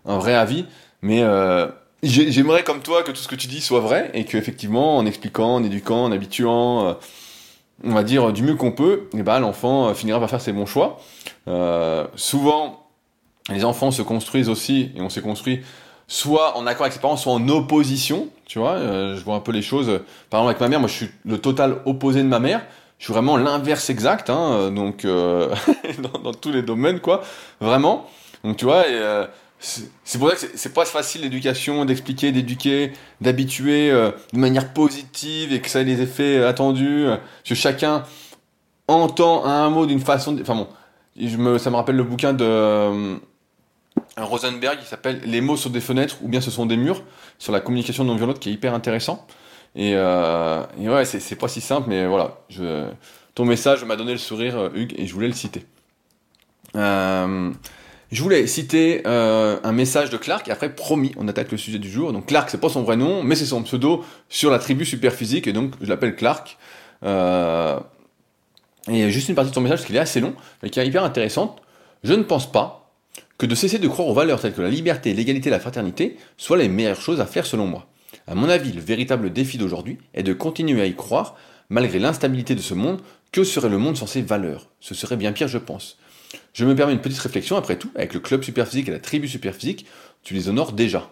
[0.06, 0.66] un vrai avis,
[1.02, 1.68] mais euh,
[2.04, 5.56] j'aimerais comme toi que tout ce que tu dis soit vrai et qu'effectivement en expliquant,
[5.56, 6.98] en éduquant, en habituant,
[7.86, 10.52] on va dire du mieux qu'on peut, et eh ben l'enfant finira par faire ses
[10.52, 11.00] bons choix.
[12.16, 12.81] souvent
[13.52, 15.62] les enfants se construisent aussi, et on s'est construit
[16.12, 19.40] soit en accord avec ses parents, soit en opposition, tu vois, euh, je vois un
[19.40, 22.28] peu les choses, par exemple avec ma mère, moi je suis le total opposé de
[22.28, 22.62] ma mère,
[23.00, 25.56] je suis vraiment l'inverse exact, hein, donc euh,
[26.24, 27.24] dans, tous les domaines, quoi,
[27.62, 28.10] vraiment,
[28.44, 29.26] donc tu vois, euh,
[29.58, 35.62] c'est pour ça que c'est pas facile l'éducation, d'expliquer, d'éduquer, d'habituer de manière positive et
[35.62, 37.06] que ça ait les effets attendus,
[37.46, 38.04] que chacun
[38.90, 43.20] entend un mot d'une façon, enfin bon, ça me rappelle le bouquin de
[44.18, 47.04] un Rosenberg qui s'appelle Les mots sur des fenêtres ou bien ce sont des murs
[47.40, 49.26] sur la communication non violente qui est hyper intéressant.
[49.76, 52.40] Et, euh, ouais, c'est pas si simple, mais voilà.
[53.36, 55.66] Ton message m'a donné le sourire, euh, Hugues, et je voulais le citer.
[56.76, 57.52] Euh,
[58.12, 61.90] Je voulais citer un message de Clark et après promis, on attaque le sujet du
[61.90, 62.12] jour.
[62.12, 65.48] Donc Clark, c'est pas son vrai nom, mais c'est son pseudo sur la tribu Superphysique
[65.48, 66.58] et donc je l'appelle Clark.
[68.90, 70.86] Et juste une partie de son message parce qu'il est assez long, mais qui est
[70.86, 71.62] hyper intéressante.
[72.04, 72.81] Je ne pense pas
[73.42, 76.16] que de cesser de croire aux valeurs telles que la liberté, l'égalité et la fraternité
[76.38, 77.88] soient les meilleures choses à faire selon moi.
[78.28, 81.36] À mon avis, le véritable défi d'aujourd'hui est de continuer à y croire,
[81.68, 83.02] malgré l'instabilité de ce monde,
[83.32, 84.70] que serait le monde sans ces valeurs?
[84.80, 85.98] Ce serait bien pire, je pense.
[86.54, 89.28] Je me permets une petite réflexion, après tout, avec le club superphysique et la tribu
[89.28, 89.88] superphysique,
[90.22, 91.10] tu les honores déjà.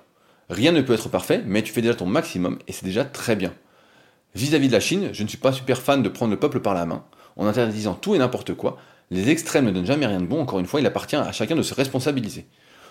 [0.52, 3.36] Rien ne peut être parfait, mais tu fais déjà ton maximum, et c'est déjà très
[3.36, 3.56] bien.
[4.36, 6.76] Vis-à-vis de la Chine, je ne suis pas super fan de prendre le peuple par
[6.76, 7.06] la main,
[7.38, 8.78] en interdisant tout et n'importe quoi.
[9.12, 11.56] Les extrêmes ne donnent jamais rien de bon, encore une fois, il appartient à chacun
[11.56, 12.46] de se responsabiliser.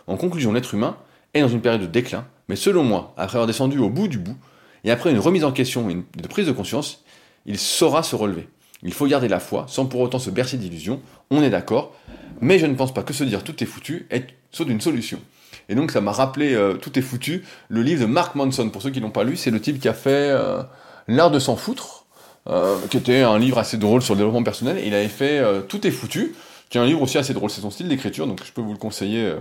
[0.07, 0.97] En conclusion, l'être humain
[1.35, 4.19] est dans une période de déclin, mais selon moi, après avoir descendu au bout du
[4.19, 4.37] bout,
[4.85, 7.05] et après une remise en question et une prise de conscience,
[7.47, 8.49] il saura se relever.
[8.83, 11.01] Il faut garder la foi, sans pour autant se bercer d'illusions,
[11.31, 11.95] on est d'accord,
[12.41, 15.21] mais je ne pense pas que se dire tout est foutu est soit une solution.
[15.69, 18.83] Et donc ça m'a rappelé euh, Tout est foutu, le livre de Mark Manson, pour
[18.83, 20.63] ceux qui l'ont pas lu, c'est le type qui a fait euh,
[21.09, 22.07] L'art de s'en foutre,
[22.49, 25.87] euh, qui était un livre assez drôle sur le développement personnel, il avait fait Tout
[25.87, 26.35] est foutu,
[26.71, 28.73] qui est un livre aussi assez drôle, c'est son style d'écriture, donc je peux vous
[28.73, 29.33] le conseiller,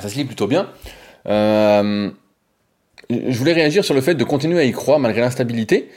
[0.00, 0.68] ça se lit plutôt bien.
[1.26, 2.12] je
[3.10, 5.90] voulais réagir sur le fait de continuer à y croire malgré l'instabilité.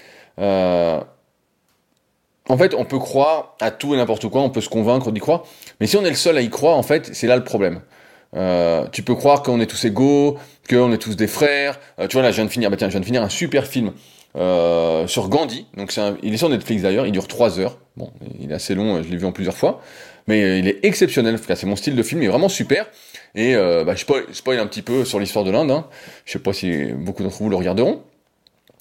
[2.50, 5.20] En fait, on peut croire à tout et n'importe quoi, on peut se convaincre d'y
[5.20, 5.44] croire,
[5.80, 7.82] mais si on est le seul à y croire, en fait, c'est là le problème.
[8.36, 10.38] Euh, tu peux croire qu'on est tous égaux,
[10.70, 11.80] qu'on est tous des frères.
[12.00, 13.30] Euh, tu vois là, je viens de finir, bah tiens, je viens de finir un
[13.30, 13.94] super film
[14.38, 15.66] euh, sur Gandhi.
[15.76, 17.78] Donc c'est il est sur Netflix d'ailleurs, il dure 3 heures.
[17.96, 19.82] Bon, il est assez long, je l'ai vu en plusieurs fois,
[20.28, 21.40] mais il est exceptionnel.
[21.40, 22.88] C'est mon style de film, il est vraiment super.
[23.34, 25.72] Et bah, je spoil, spoil, un petit peu sur l'histoire de l'Inde.
[25.72, 25.88] Hein.
[26.26, 28.04] Je sais pas si beaucoup d'entre vous le regarderont.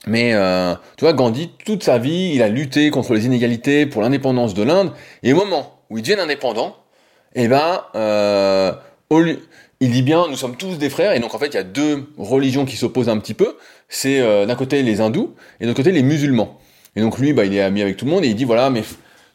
[0.07, 4.03] Mais euh, tu vois, Gandhi, toute sa vie, il a lutté contre les inégalités pour
[4.03, 4.93] l'indépendance de l'Inde.
[5.23, 6.77] Et au moment où il devient indépendant,
[7.35, 8.73] eh ben, euh,
[9.11, 11.13] il dit bien, nous sommes tous des frères.
[11.13, 13.57] Et donc en fait, il y a deux religions qui s'opposent un petit peu.
[13.89, 16.59] C'est euh, d'un côté les hindous et l'autre côté les musulmans.
[16.97, 18.71] Et donc lui, bah, il est ami avec tout le monde et il dit voilà,
[18.71, 18.83] mais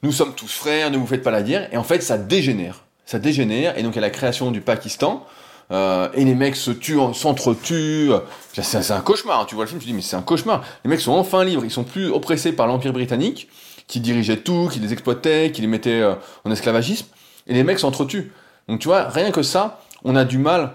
[0.03, 1.69] nous sommes tous frères, ne vous faites pas la guerre.
[1.71, 3.77] Et en fait, ça dégénère, ça dégénère.
[3.77, 5.25] Et donc il y a la création du Pakistan.
[5.71, 8.11] Euh, et les mecs se tuent, s'entretuent.
[8.53, 9.41] C'est un cauchemar.
[9.41, 9.45] Hein.
[9.47, 10.63] Tu vois le film, tu dis mais c'est un cauchemar.
[10.83, 11.63] Les mecs sont enfin libres.
[11.63, 13.47] Ils sont plus oppressés par l'empire britannique,
[13.87, 17.07] qui dirigeait tout, qui les exploitait, qui les mettait euh, en esclavagisme.
[17.47, 18.31] Et les mecs s'entretuent.
[18.67, 20.73] Donc tu vois, rien que ça, on a du mal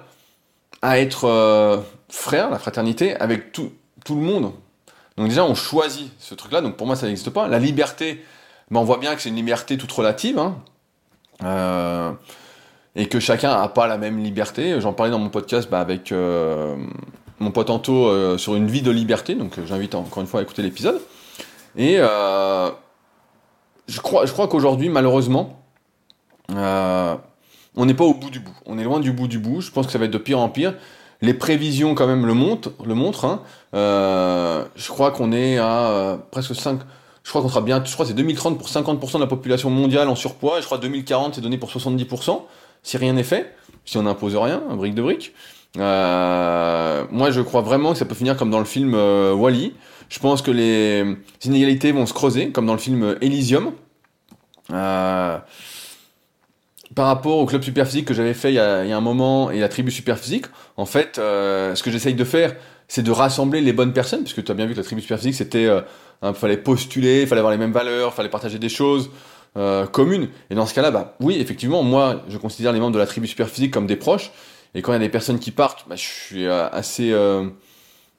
[0.82, 3.73] à être frère, la fraternité, avec tout,
[4.05, 4.53] tout le monde.
[5.16, 6.61] Donc déjà, on choisit ce truc-là.
[6.61, 7.49] Donc pour moi, ça n'existe pas.
[7.49, 8.25] La liberté,
[8.71, 10.38] ben, on voit bien que c'est une liberté toute relative.
[10.38, 10.57] Hein.
[11.45, 12.12] Euh,
[12.95, 14.81] et que chacun n'a pas la même liberté.
[14.81, 16.77] J'en parlais dans mon podcast bah, avec euh,
[17.38, 20.42] mon pote Anto euh, sur une vie de liberté, donc j'invite encore une fois à
[20.42, 21.01] écouter l'épisode.
[21.77, 22.71] Et je
[24.01, 25.62] crois, je crois qu'aujourd'hui, malheureusement,
[26.49, 28.57] on n'est pas au bout du bout.
[28.64, 29.61] On est loin du bout du bout.
[29.61, 30.75] Je pense que ça va être de pire en pire.
[31.22, 32.72] Les prévisions quand même le montrent.
[32.85, 33.40] Le montrent hein.
[33.72, 36.81] je crois qu'on est à presque 5...
[37.24, 39.68] Je crois qu'on sera bien, je crois que c'est 2030 pour 50% de la population
[39.68, 42.42] mondiale en surpoids, et je crois que 2040 c'est donné pour 70%
[42.85, 43.52] si rien n'est fait,
[43.85, 45.35] si on n'impose rien, un brique de brique.
[45.79, 49.74] Euh, moi, je crois vraiment que ça peut finir comme dans le film euh, Wally.
[50.09, 53.72] Je pense que les inégalités vont se creuser, comme dans le film Elysium.
[54.72, 55.38] Euh,
[56.96, 59.68] par rapport au club superphysique que j'avais fait il y, a, un moment et la
[59.68, 62.56] tribu superphysique, en fait, ce que j'essaye de faire,
[62.88, 65.35] c'est de rassembler les bonnes personnes, puisque tu as bien vu que la tribu superphysique,
[65.35, 65.68] c'était,
[66.24, 69.11] il fallait postuler, il fallait avoir les mêmes valeurs, fallait partager des choses,
[69.56, 70.28] euh, commune.
[70.50, 73.26] Et dans ce cas-là, bah, oui, effectivement, moi, je considère les membres de la tribu
[73.26, 74.30] superphysique comme des proches.
[74.74, 77.48] Et quand il y a des personnes qui partent, bah, je suis euh, assez, euh,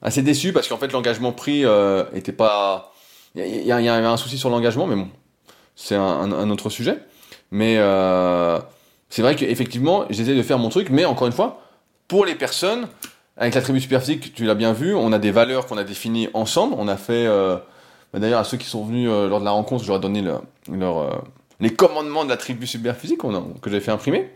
[0.02, 1.64] assez déçu parce qu'en fait, l'engagement pris
[2.12, 2.92] était pas.
[3.36, 5.08] Il y, avait un souci sur l'engagement, mais bon,
[5.76, 6.98] c'est un, autre sujet.
[7.50, 7.76] Mais
[9.08, 11.62] c'est vrai qu'effectivement, j'essaie de faire mon truc, mais encore une fois,
[12.08, 12.88] pour les personnes,
[13.36, 16.28] avec la tribu superphysique, tu l'as bien vu, on a des valeurs qu'on a définies
[16.34, 16.74] ensemble.
[16.78, 17.26] On a fait
[18.12, 20.00] bah, d'ailleurs, à ceux qui sont venus euh, lors de la rencontre, je leur ai
[20.00, 21.10] donné leur, euh,
[21.60, 24.30] les commandements de la tribu superphysique que j'avais fait imprimer.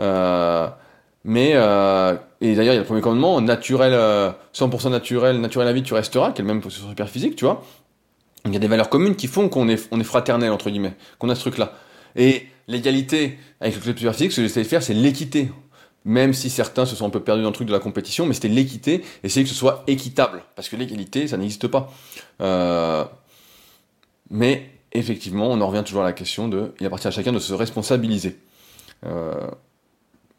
[0.00, 0.68] Euh,
[1.24, 3.92] mais et d'ailleurs, il y a le premier commandement naturel,
[4.54, 7.62] 100% naturel, naturel à vie, tu resteras, qui est le même sur superphysique, tu vois.
[8.44, 10.94] Il y a des valeurs communes qui font qu'on est, on est fraternel entre guillemets,
[11.20, 11.74] qu'on a ce truc-là.
[12.16, 15.50] Et l'égalité avec le club superphysique, ce que j'essaie de faire, c'est l'équité
[16.04, 18.34] même si certains se sont un peu perdus dans le truc de la compétition, mais
[18.34, 21.92] c'était l'équité, essayer que ce soit équitable, parce que l'égalité, ça n'existe pas.
[22.40, 23.04] Euh,
[24.30, 27.38] mais effectivement, on en revient toujours à la question de, il appartient à chacun de
[27.38, 28.38] se responsabiliser.
[29.06, 29.48] Euh,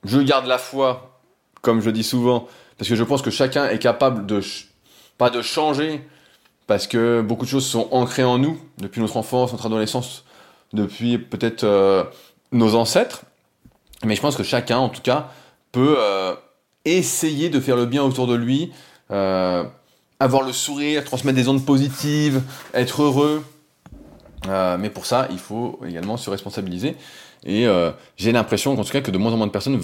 [0.03, 1.21] je garde la foi,
[1.61, 4.41] comme je dis souvent, parce que je pense que chacun est capable de,
[5.17, 6.01] pas de changer,
[6.67, 10.25] parce que beaucoup de choses sont ancrées en nous, depuis notre enfance, notre adolescence,
[10.73, 12.03] depuis peut-être euh,
[12.51, 13.23] nos ancêtres,
[14.03, 15.29] Mais je pense que chacun, en tout cas,
[15.71, 16.35] peut euh,
[16.83, 18.71] essayer de faire le bien autour de lui,
[19.11, 19.63] euh,
[20.19, 22.41] avoir le sourire, transmettre des ondes positives,
[22.73, 23.43] être heureux.
[24.45, 26.97] Mais pour ça, il faut également se responsabiliser.
[27.45, 27.65] Et
[28.17, 29.79] j'ai l'impression, en tout cas, que de moins en moins de personnes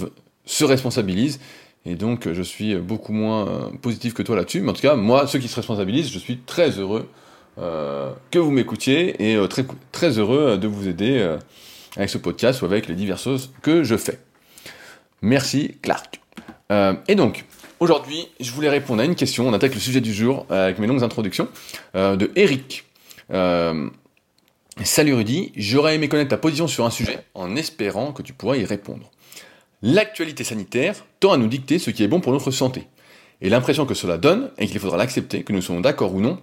[0.45, 1.39] se responsabilisent.
[1.85, 4.59] Et donc, je suis beaucoup moins positif que toi là-dessus.
[4.59, 7.09] Mais en tout cas, moi, ceux qui se responsabilisent, je suis très heureux
[7.59, 11.37] que vous m'écoutiez et très, très heureux de vous aider
[11.97, 14.19] avec ce podcast ou avec les diverses choses que je fais.
[15.21, 16.19] Merci Clark.
[16.71, 17.45] Euh, et donc,
[17.79, 19.47] aujourd'hui, je voulais répondre à une question.
[19.47, 21.47] On attaque le sujet du jour euh, avec mes longues introductions
[21.95, 22.85] euh, de Eric.
[24.81, 28.55] Salut Rudy, j'aurais aimé connaître ta position sur un sujet en espérant que tu pourras
[28.55, 29.11] y répondre.
[29.81, 32.87] L'actualité sanitaire tend à nous dicter ce qui est bon pour notre santé.
[33.41, 36.39] Et l'impression que cela donne est qu'il faudra l'accepter, que nous soyons d'accord ou non,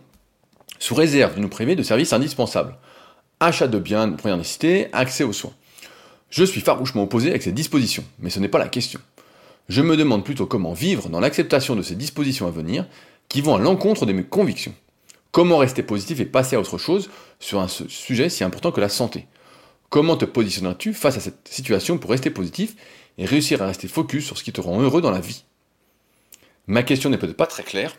[0.78, 2.76] sous réserve de nous priver de services indispensables.
[3.40, 5.52] Achat de biens de première nécessité, accès aux soins.
[6.30, 9.00] Je suis farouchement opposé avec ces dispositions, mais ce n'est pas la question.
[9.68, 12.86] Je me demande plutôt comment vivre dans l'acceptation de ces dispositions à venir
[13.28, 14.74] qui vont à l'encontre de mes convictions.
[15.32, 17.10] Comment rester positif et passer à autre chose
[17.40, 19.26] sur un sujet si important que la santé?
[19.90, 22.74] Comment te positionneras-tu face à cette situation pour rester positif
[23.18, 25.44] et réussir à rester focus sur ce qui te rend heureux dans la vie?
[26.66, 27.96] Ma question n'est peut-être pas très claire,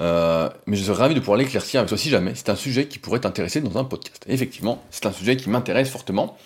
[0.00, 2.86] euh, mais je serais ravi de pouvoir l'éclaircir avec toi si jamais c'est un sujet
[2.86, 4.24] qui pourrait t'intéresser dans un podcast.
[4.28, 6.38] effectivement, c'est un sujet qui m'intéresse fortement.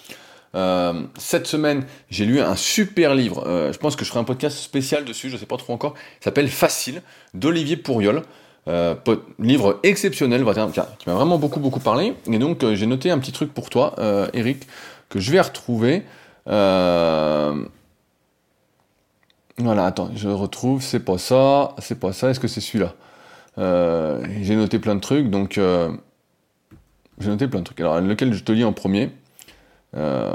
[0.56, 3.44] Euh, cette semaine, j'ai lu un super livre.
[3.46, 5.72] Euh, je pense que je ferai un podcast spécial dessus, je ne sais pas trop
[5.72, 5.94] encore.
[6.20, 8.22] Il s'appelle Facile d'Olivier Pourriol.
[9.38, 10.44] livre exceptionnel,
[10.98, 12.14] qui m'a vraiment beaucoup beaucoup parlé.
[12.30, 13.94] Et donc j'ai noté un petit truc pour toi,
[14.32, 14.66] Eric,
[15.08, 16.02] que je vais retrouver.
[19.58, 22.94] Voilà, attends, je retrouve, c'est pas ça, c'est pas ça, est-ce que c'est celui-là?
[23.58, 25.90] Euh, j'ai noté plein de trucs, donc euh,
[27.18, 27.80] j'ai noté plein de trucs.
[27.80, 29.10] Alors, lequel je te lis en premier
[29.96, 30.34] euh,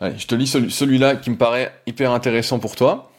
[0.00, 3.10] Allez, je te lis celui-là qui me paraît hyper intéressant pour toi.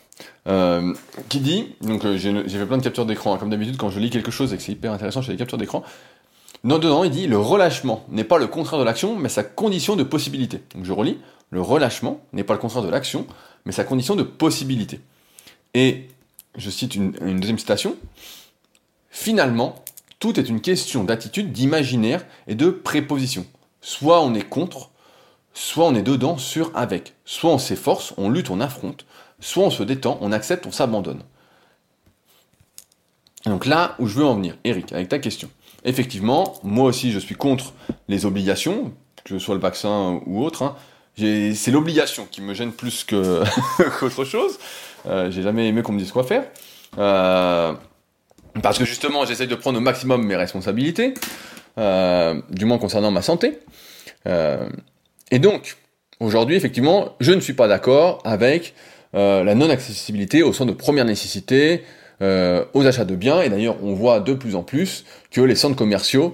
[0.47, 0.93] Euh,
[1.27, 3.37] qui dit, donc j'ai fait plein de captures d'écran, hein.
[3.39, 5.39] comme d'habitude quand je lis quelque chose et que c'est hyper intéressant, je fais des
[5.39, 5.83] captures d'écran.
[6.63, 9.95] Non, dedans, il dit le relâchement n'est pas le contraire de l'action, mais sa condition
[9.95, 10.61] de possibilité.
[10.75, 11.17] Donc je relis,
[11.49, 13.25] le relâchement n'est pas le contraire de l'action,
[13.65, 14.99] mais sa condition de possibilité.
[15.75, 16.07] Et
[16.57, 17.97] je cite une, deuxième citation.
[19.11, 19.75] Finalement,
[20.19, 23.45] tout est une question d'attitude, d'imaginaire et de préposition.
[23.81, 24.89] Soit on est contre,
[25.53, 27.13] soit on est dedans, sur, avec.
[27.25, 29.05] Soit on s'efforce, on lutte, on affronte.
[29.41, 31.21] Soit on se détend, on accepte, on s'abandonne.
[33.45, 35.49] Donc là où je veux en venir, Eric, avec ta question.
[35.83, 37.73] Effectivement, moi aussi je suis contre
[38.07, 38.93] les obligations,
[39.25, 40.63] que ce soit le vaccin ou autre.
[40.63, 40.75] Hein.
[41.17, 43.03] C'est l'obligation qui me gêne plus
[43.99, 44.59] qu'autre chose.
[45.07, 46.43] Euh, j'ai jamais aimé qu'on me dise quoi faire.
[46.97, 47.73] Euh,
[48.61, 51.13] parce que justement, j'essaye de prendre au maximum mes responsabilités,
[51.77, 53.59] euh, du moins concernant ma santé.
[54.25, 55.77] et donc,
[56.19, 58.73] aujourd'hui, effectivement, je ne suis pas d'accord avec
[59.13, 61.83] la non-accessibilité aux soins de première nécessité,
[62.21, 63.41] aux achats de biens.
[63.41, 66.33] Et d'ailleurs, on voit de plus en plus que les centres commerciaux,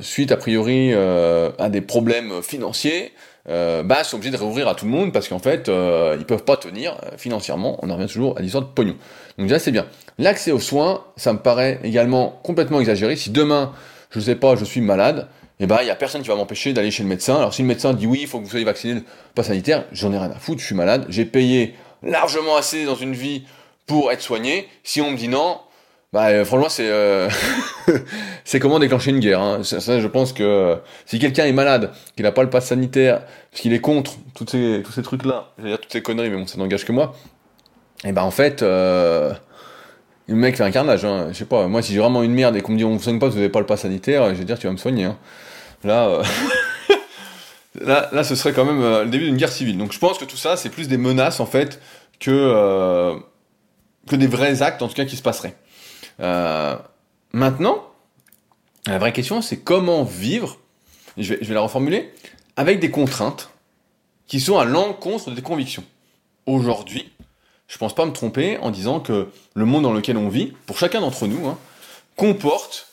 [0.00, 3.12] suite a priori à des problèmes financiers,
[3.48, 6.24] euh, bah, sont obligés de réouvrir à tout le monde parce qu'en fait, euh, ils
[6.24, 7.78] peuvent pas tenir euh, financièrement.
[7.82, 8.96] On en revient toujours à l'histoire de pognon.
[9.38, 9.86] Donc déjà, c'est bien.
[10.18, 13.16] L'accès aux soins, ça me paraît également complètement exagéré.
[13.16, 13.72] Si demain,
[14.10, 15.28] je sais pas, je suis malade,
[15.58, 17.36] et eh ben, il y a personne qui va m'empêcher d'aller chez le médecin.
[17.36, 19.02] Alors, si le médecin dit oui, il faut que vous soyez vacciné,
[19.34, 22.96] pas sanitaire, j'en ai rien à foutre, je suis malade, j'ai payé largement assez dans
[22.96, 23.44] une vie
[23.86, 24.68] pour être soigné.
[24.82, 25.58] Si on me dit non,
[26.12, 27.30] bah euh, franchement c'est euh,
[28.44, 29.40] c'est comment déclencher une guerre.
[29.40, 29.60] Hein.
[29.62, 33.62] Je pense que euh, si quelqu'un est malade, qu'il n'a pas le pass sanitaire, parce
[33.62, 34.12] qu'il est contre
[34.46, 36.92] ces tous ces trucs là, je dire toutes ces conneries, mais bon ça n'engage que
[36.92, 37.14] moi.
[38.04, 39.34] Et ben en fait le
[40.28, 41.04] mec fait un carnage.
[41.06, 41.28] Hein.
[41.32, 41.66] Je sais pas.
[41.66, 43.36] Moi si j'ai vraiment une merde et qu'on me dit on vous soigne pas, vous
[43.36, 45.04] n'avez pas le pass sanitaire, je vais dire tu vas me soigner.
[45.04, 45.16] Hein.
[45.82, 46.20] Là.
[47.80, 49.78] là, là, ce serait quand même le début d'une guerre civile.
[49.78, 51.80] Donc je pense que tout ça, c'est plus des menaces en fait
[52.20, 53.14] que
[54.06, 55.54] que des vrais actes en tout cas qui se passeraient.
[56.22, 56.76] Euh,
[57.32, 57.84] maintenant,
[58.86, 60.58] la vraie question, c'est comment vivre,
[61.18, 62.12] je vais, la reformuler,
[62.56, 63.50] avec des contraintes
[64.26, 65.84] qui sont à l'encontre de tes convictions.
[66.46, 67.10] Aujourd'hui,
[67.68, 70.78] je pense pas me tromper en disant que le monde dans lequel on vit, pour
[70.78, 71.58] chacun d'entre nous, hein,
[72.16, 72.88] comporte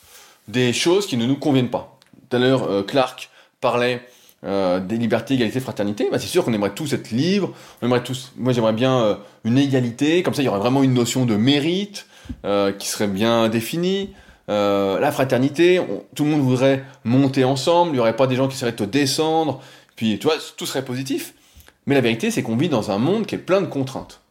[0.47, 1.97] des choses qui ne nous conviennent pas.
[2.29, 3.29] Tout à l'heure, euh, Clark
[3.61, 4.07] parlait
[4.43, 6.07] euh, des libertés, égalité, fraternité.
[6.11, 7.53] Bah, c'est sûr qu'on aimerait tous être libres.
[7.81, 8.31] On aimerait tous.
[8.37, 10.23] Moi, j'aimerais bien une égalité.
[10.23, 12.07] Comme ça, il y aurait vraiment une notion de mérite.
[12.45, 14.13] Euh, qui serait bien définie.
[14.49, 15.81] Euh, la fraternité,
[16.15, 18.77] tout le monde voudrait monter ensemble, il n'y aurait pas des gens qui essaieraient de
[18.77, 19.61] te descendre,
[19.97, 21.33] puis tu vois, tout serait positif.
[21.85, 24.21] Mais la vérité, c'est qu'on vit dans un monde qui est plein de contraintes.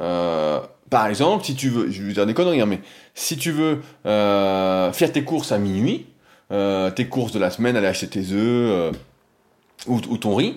[0.00, 2.80] Euh, par exemple, si tu veux, je vais dire des conneries, hein, mais
[3.14, 6.06] si tu veux faire tes courses à minuit,
[6.52, 8.92] euh, tes courses de la semaine, aller acheter tes œufs
[9.86, 10.56] ou, ton riz,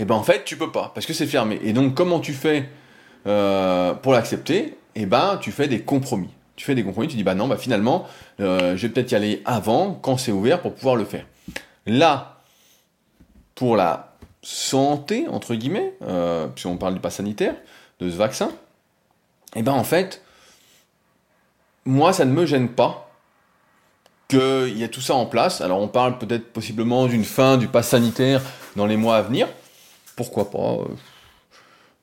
[0.00, 1.60] et ben en fait tu peux pas parce que c'est fermé.
[1.62, 2.68] Et donc comment tu fais
[3.22, 4.74] pour l'accepter?
[4.94, 6.30] Et ben tu fais des compromis.
[6.56, 8.06] Tu fais des compromis, tu dis bah non, bah finalement
[8.38, 11.24] je vais peut-être y aller avant quand c'est ouvert pour pouvoir le faire.
[11.86, 12.40] Là,
[13.54, 15.94] pour la santé entre guillemets,
[16.56, 17.54] si on parle du pas sanitaire,
[18.00, 18.50] de ce vaccin,
[19.56, 20.22] et ben en fait
[21.84, 23.10] moi, ça ne me gêne pas
[24.28, 25.60] qu'il y ait tout ça en place.
[25.60, 28.42] Alors, on parle peut-être possiblement d'une fin du pass sanitaire
[28.76, 29.48] dans les mois à venir.
[30.14, 30.84] Pourquoi pas euh.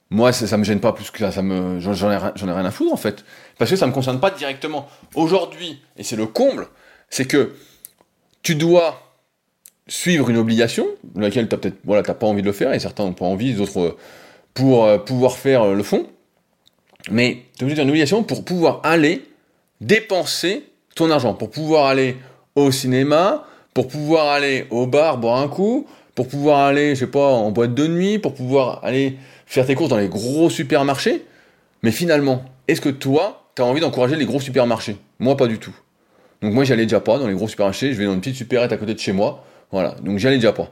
[0.09, 1.31] Moi, ça, ne me gêne pas plus que ça.
[1.31, 1.41] ça
[1.79, 3.25] j'en, ai, rien à foutre, en fait.
[3.57, 4.87] Parce que ça ne me concerne pas directement.
[5.15, 6.67] Aujourd'hui, et c'est le comble,
[7.09, 7.53] c'est que
[8.41, 9.01] tu dois
[9.87, 13.03] suivre une obligation, laquelle tu n'as peut-être voilà, pas envie de le faire, et certains
[13.03, 13.97] n'ont pas envie, d'autres euh,
[14.53, 16.07] pour euh, pouvoir faire le fond.
[17.09, 19.25] Mais tu es obligé une obligation pour pouvoir aller
[19.81, 20.65] dépenser
[20.97, 22.17] ton argent pour pouvoir aller
[22.55, 25.85] au cinéma, pour pouvoir aller au bar boire un coup,
[26.17, 29.75] pour pouvoir aller, je sais pas, en boîte de nuit, pour pouvoir aller faire tes
[29.75, 31.23] courses dans les gros supermarchés.
[31.83, 34.97] Mais finalement, est-ce que toi, tu as envie d'encourager les gros supermarchés?
[35.19, 35.75] Moi, pas du tout.
[36.41, 38.71] Donc moi, j'allais déjà pas dans les gros supermarchés, je vais dans une petite supérette
[38.71, 39.45] à côté de chez moi.
[39.71, 40.71] Voilà, donc j'allais déjà pas.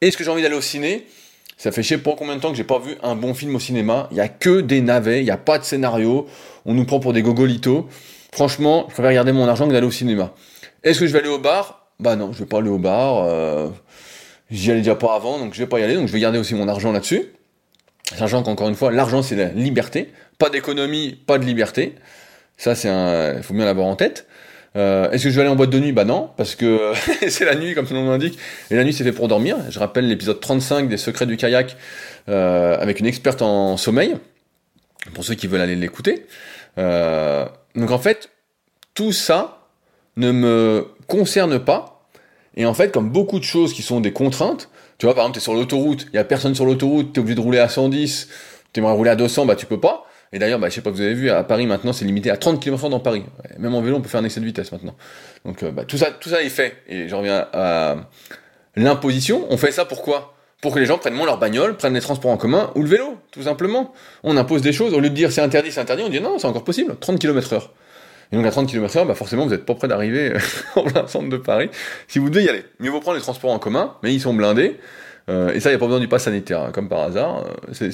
[0.00, 1.04] Est-ce que j'ai envie d'aller au ciné?
[1.58, 3.54] Ça fait je sais pas combien de temps que j'ai pas vu un bon film
[3.54, 4.08] au cinéma.
[4.12, 6.26] Il y a que des navets, il n'y a pas de scénario.
[6.64, 7.86] On nous prend pour des gogolitos.
[8.32, 10.32] Franchement, je préfère garder mon argent que d'aller au cinéma.
[10.82, 11.86] Est-ce que je vais aller au bar?
[12.00, 13.24] Bah non, je vais pas aller au bar.
[13.24, 13.68] Euh,
[14.50, 15.94] J'y allais déjà pas avant, donc je vais pas y aller.
[15.94, 17.24] Donc je vais garder aussi mon argent là-dessus.
[18.16, 20.12] Sachant qu'encore une fois, l'argent c'est la liberté.
[20.38, 21.94] Pas d'économie, pas de liberté.
[22.56, 24.26] Ça, c'est un, faut bien l'avoir en tête.
[24.76, 25.92] Euh, Est-ce que je vais aller en boîte de nuit?
[25.92, 26.92] Bah non, parce que
[27.28, 28.38] c'est la nuit, comme son nom l'indique.
[28.70, 29.56] Et la nuit, c'est fait pour dormir.
[29.70, 31.76] Je rappelle l'épisode 35 des secrets du kayak
[32.28, 34.16] euh, avec une experte en sommeil,
[35.14, 36.26] pour ceux qui veulent aller l'écouter.
[36.78, 38.30] Euh, donc en fait,
[38.94, 39.66] tout ça
[40.16, 41.95] ne me concerne pas.
[42.56, 45.34] Et en fait, comme beaucoup de choses qui sont des contraintes, tu vois, par exemple,
[45.34, 47.58] tu es sur l'autoroute, il n'y a personne sur l'autoroute, tu es obligé de rouler
[47.58, 48.28] à 110,
[48.72, 50.06] tu aimerais rouler à 200, bah tu peux pas.
[50.32, 52.36] Et d'ailleurs, bah, je sais pas, vous avez vu, à Paris maintenant, c'est limité à
[52.36, 53.24] 30 km/h dans Paris.
[53.58, 54.94] Même en vélo, on peut faire un excès de vitesse maintenant.
[55.44, 56.74] Donc euh, bah, tout ça, tout ça est fait.
[56.88, 57.96] Et j'en reviens à
[58.74, 59.46] l'imposition.
[59.50, 62.30] On fait ça pourquoi Pour que les gens prennent moins leur bagnole, prennent les transports
[62.30, 63.92] en commun ou le vélo, tout simplement.
[64.24, 66.38] On impose des choses, au lieu de dire c'est interdit, c'est interdit, on dit non,
[66.38, 67.68] c'est encore possible, 30 km/h.
[68.32, 70.38] Et donc à 30 km/h, bah forcément vous n'êtes pas prêt d'arriver euh,
[70.76, 71.70] en plein centre de Paris.
[72.08, 74.34] Si vous devez y aller, mieux vaut prendre les transports en commun, mais ils sont
[74.34, 74.78] blindés.
[75.28, 77.44] Euh, et ça, il n'y a pas besoin du pass sanitaire, hein, comme par hasard.
[77.72, 77.90] Euh,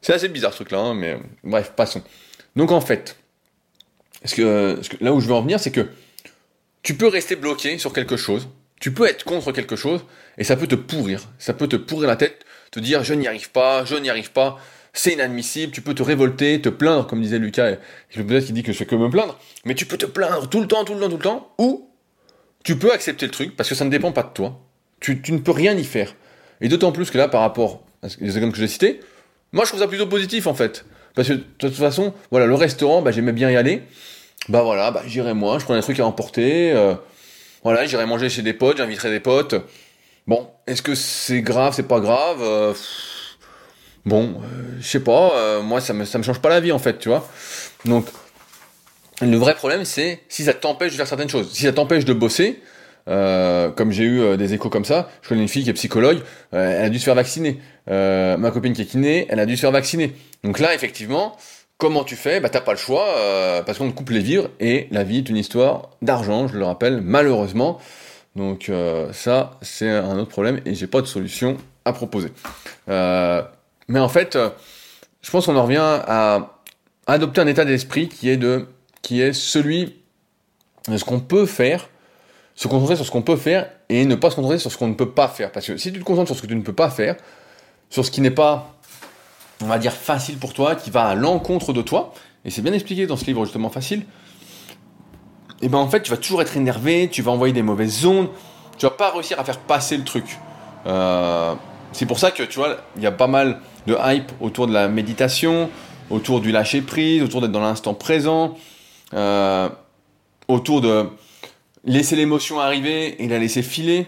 [0.00, 2.02] c'est assez bizarre ce truc-là, hein, mais bref, passons.
[2.56, 3.16] Donc en fait,
[4.24, 5.86] ce que, là où je veux en venir, c'est que
[6.82, 8.48] tu peux rester bloqué sur quelque chose,
[8.80, 10.04] tu peux être contre quelque chose,
[10.38, 11.22] et ça peut te pourrir.
[11.38, 14.32] Ça peut te pourrir la tête, te dire je n'y arrive pas, je n'y arrive
[14.32, 14.58] pas,
[15.00, 17.76] c'est inadmissible, tu peux te révolter, te plaindre, comme disait Lucas,
[18.14, 20.66] peut-être qu'il dit que je que me plaindre, mais tu peux te plaindre tout le
[20.66, 21.90] temps, tout le temps, tout le temps, ou
[22.64, 24.60] tu peux accepter le truc, parce que ça ne dépend pas de toi.
[25.00, 26.14] Tu, ne peux rien y faire.
[26.60, 29.00] Et d'autant plus que là, par rapport à ce exemples que j'ai cités,
[29.52, 30.84] moi je trouve ça plutôt positif en fait.
[31.14, 33.82] Parce que de toute façon, voilà, le restaurant, bah, j'aimais bien y aller.
[34.48, 36.72] Bah voilà, bah, j'irai moi, je prends des trucs à emporter.
[36.72, 36.94] Euh,
[37.62, 39.54] voilà, j'irai manger chez des potes, j'inviterai des potes.
[40.26, 42.74] Bon, est-ce que c'est grave, c'est pas grave euh,
[44.06, 46.78] Bon, euh, je sais pas, euh, moi ça me, me change pas la vie en
[46.78, 47.28] fait, tu vois.
[47.84, 48.06] Donc,
[49.20, 51.52] le vrai problème c'est si ça t'empêche de faire certaines choses.
[51.52, 52.62] Si ça t'empêche de bosser,
[53.08, 56.20] euh, comme j'ai eu des échos comme ça, je connais une fille qui est psychologue,
[56.52, 57.58] elle a dû se faire vacciner.
[57.88, 60.12] ma copine qui est kiné, elle a dû se faire vacciner.
[60.44, 61.36] Donc là, effectivement,
[61.76, 62.38] comment tu fais?
[62.38, 63.06] Bah t'as pas le choix,
[63.66, 66.64] parce qu'on te coupe les vivres, et la vie est une histoire d'argent, je le
[66.64, 67.80] rappelle, malheureusement.
[68.36, 68.70] Donc
[69.12, 72.30] ça, c'est un autre problème, et j'ai pas de solution à proposer.
[73.88, 74.50] Mais en fait, euh,
[75.22, 76.60] je pense qu'on en revient à
[77.06, 78.66] adopter un état d'esprit qui est de,
[79.02, 79.96] qui est celui
[80.88, 81.88] de ce qu'on peut faire,
[82.54, 84.88] se concentrer sur ce qu'on peut faire et ne pas se concentrer sur ce qu'on
[84.88, 85.52] ne peut pas faire.
[85.52, 87.16] Parce que si tu te concentres sur ce que tu ne peux pas faire,
[87.90, 88.74] sur ce qui n'est pas,
[89.62, 92.12] on va dire, facile pour toi, qui va à l'encontre de toi,
[92.44, 94.04] et c'est bien expliqué dans ce livre justement facile,
[95.62, 98.28] et ben en fait tu vas toujours être énervé, tu vas envoyer des mauvaises ondes,
[98.76, 100.38] tu vas pas réussir à faire passer le truc.
[100.86, 101.54] Euh,
[101.92, 104.72] c'est pour ça que tu vois, il y a pas mal de hype autour de
[104.72, 105.70] la méditation,
[106.10, 108.56] autour du lâcher prise, autour d'être dans l'instant présent,
[109.14, 109.68] euh,
[110.48, 111.08] autour de
[111.84, 114.06] laisser l'émotion arriver et la laisser filer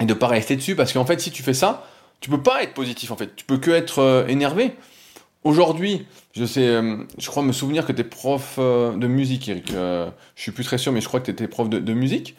[0.00, 1.86] et de pas rester dessus parce qu'en fait si tu fais ça,
[2.20, 4.72] tu peux pas être positif en fait, tu peux que être euh, énervé.
[5.44, 9.72] Aujourd'hui, je sais, euh, je crois me souvenir que tu es prof de musique, Eric.
[9.72, 12.36] je suis plus très sûr, mais je crois que tu étais prof de, de musique.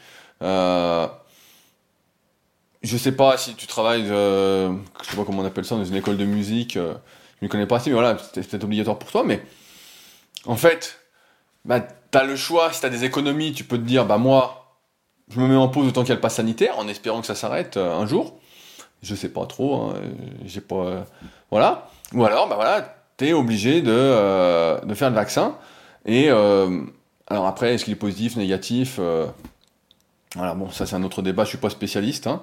[2.84, 5.86] Je sais pas si tu travailles, euh, je sais pas comment on appelle ça, dans
[5.86, 6.94] une école de musique, euh,
[7.40, 9.42] je ne connais pas assez, mais voilà, c'est peut-être obligatoire pour toi, mais
[10.46, 11.00] en fait,
[11.64, 14.18] bah, tu as le choix, si tu as des économies, tu peux te dire, bah
[14.18, 14.78] moi,
[15.30, 17.28] je me mets en pause autant qu'il y a le pass sanitaire, en espérant que
[17.28, 18.38] ça s'arrête euh, un jour.
[19.02, 19.96] Je sais pas trop, hein,
[20.46, 20.76] j'ai pas.
[20.76, 21.02] Euh,
[21.52, 21.90] voilà.
[22.14, 25.58] Ou alors, bah voilà, t'es obligé de, de faire le vaccin.
[26.06, 29.00] Et alors après, est-ce qu'il est positif, négatif
[30.36, 32.28] Voilà, bon, ça c'est un autre débat, je suis pas spécialiste.
[32.28, 32.42] Hein.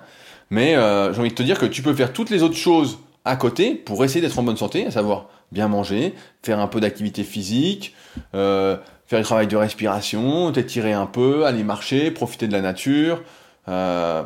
[0.51, 3.36] Mais j'ai envie de te dire que tu peux faire toutes les autres choses à
[3.36, 7.24] côté pour essayer d'être en bonne santé, à savoir bien manger, faire un peu d'activité
[7.24, 7.94] physique,
[8.34, 8.76] euh,
[9.07, 13.22] faire du travail de respiration, t'étirer un peu, aller marcher, profiter de la nature,
[13.68, 14.22] euh,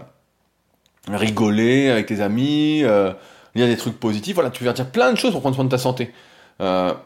[1.09, 3.13] rigoler avec tes amis, euh,
[3.55, 4.35] lire des trucs positifs.
[4.35, 6.13] Voilà, tu vas dire plein de choses pour prendre soin de ta santé.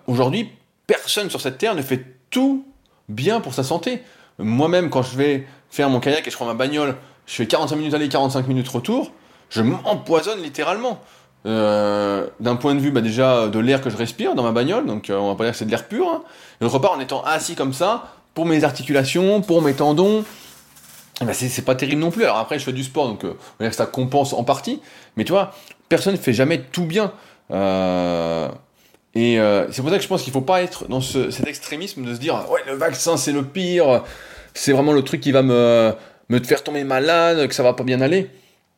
[0.06, 0.50] Aujourd'hui,
[0.86, 2.66] personne sur cette terre ne fait tout
[3.08, 4.02] bien pour sa santé.
[4.38, 6.96] Moi-même, quand je vais faire mon kayak et je prends ma bagnole,
[7.28, 9.12] je fais 45 minutes aller, 45 minutes retour,
[9.50, 10.98] je m'empoisonne littéralement.
[11.46, 14.86] Euh, d'un point de vue bah, déjà de l'air que je respire dans ma bagnole,
[14.86, 16.08] donc euh, on va pas dire que c'est de l'air pur.
[16.08, 16.22] Hein.
[16.60, 20.24] D'autre part, en étant assis comme ça, pour mes articulations, pour mes tendons,
[21.20, 22.24] bah, c'est pas terrible non plus.
[22.24, 24.42] Alors après, je fais du sport, donc euh, on va dire que ça compense en
[24.42, 24.80] partie.
[25.16, 25.52] Mais tu vois,
[25.88, 27.12] personne ne fait jamais tout bien.
[29.14, 29.38] et
[29.70, 32.20] c'est pour ça que je pense qu'il faut pas être dans cet extrémisme de se
[32.20, 34.02] dire ouais le vaccin c'est le pire,
[34.54, 35.94] c'est vraiment le truc qui va me
[36.28, 38.28] me faire tomber malade, que ça va pas bien aller.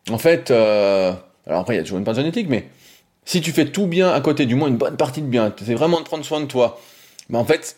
[0.09, 0.51] En fait.
[0.51, 2.67] Alors après, il y a toujours une part génétique, mais
[3.25, 5.75] si tu fais tout bien à côté, du moins une bonne partie de bien, essaies
[5.75, 6.81] vraiment de prendre soin de toi,
[7.29, 7.77] mais en fait,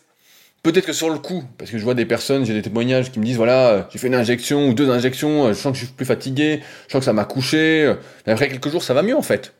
[0.63, 3.19] peut-être que sur le coup, parce que je vois des personnes, j'ai des témoignages qui
[3.19, 5.93] me disent, voilà, j'ai fait une injection ou deux injections, je sens que je suis
[5.93, 7.93] plus fatigué, je sens que ça m'a couché,
[8.25, 9.53] après quelques jours, ça va mieux en fait.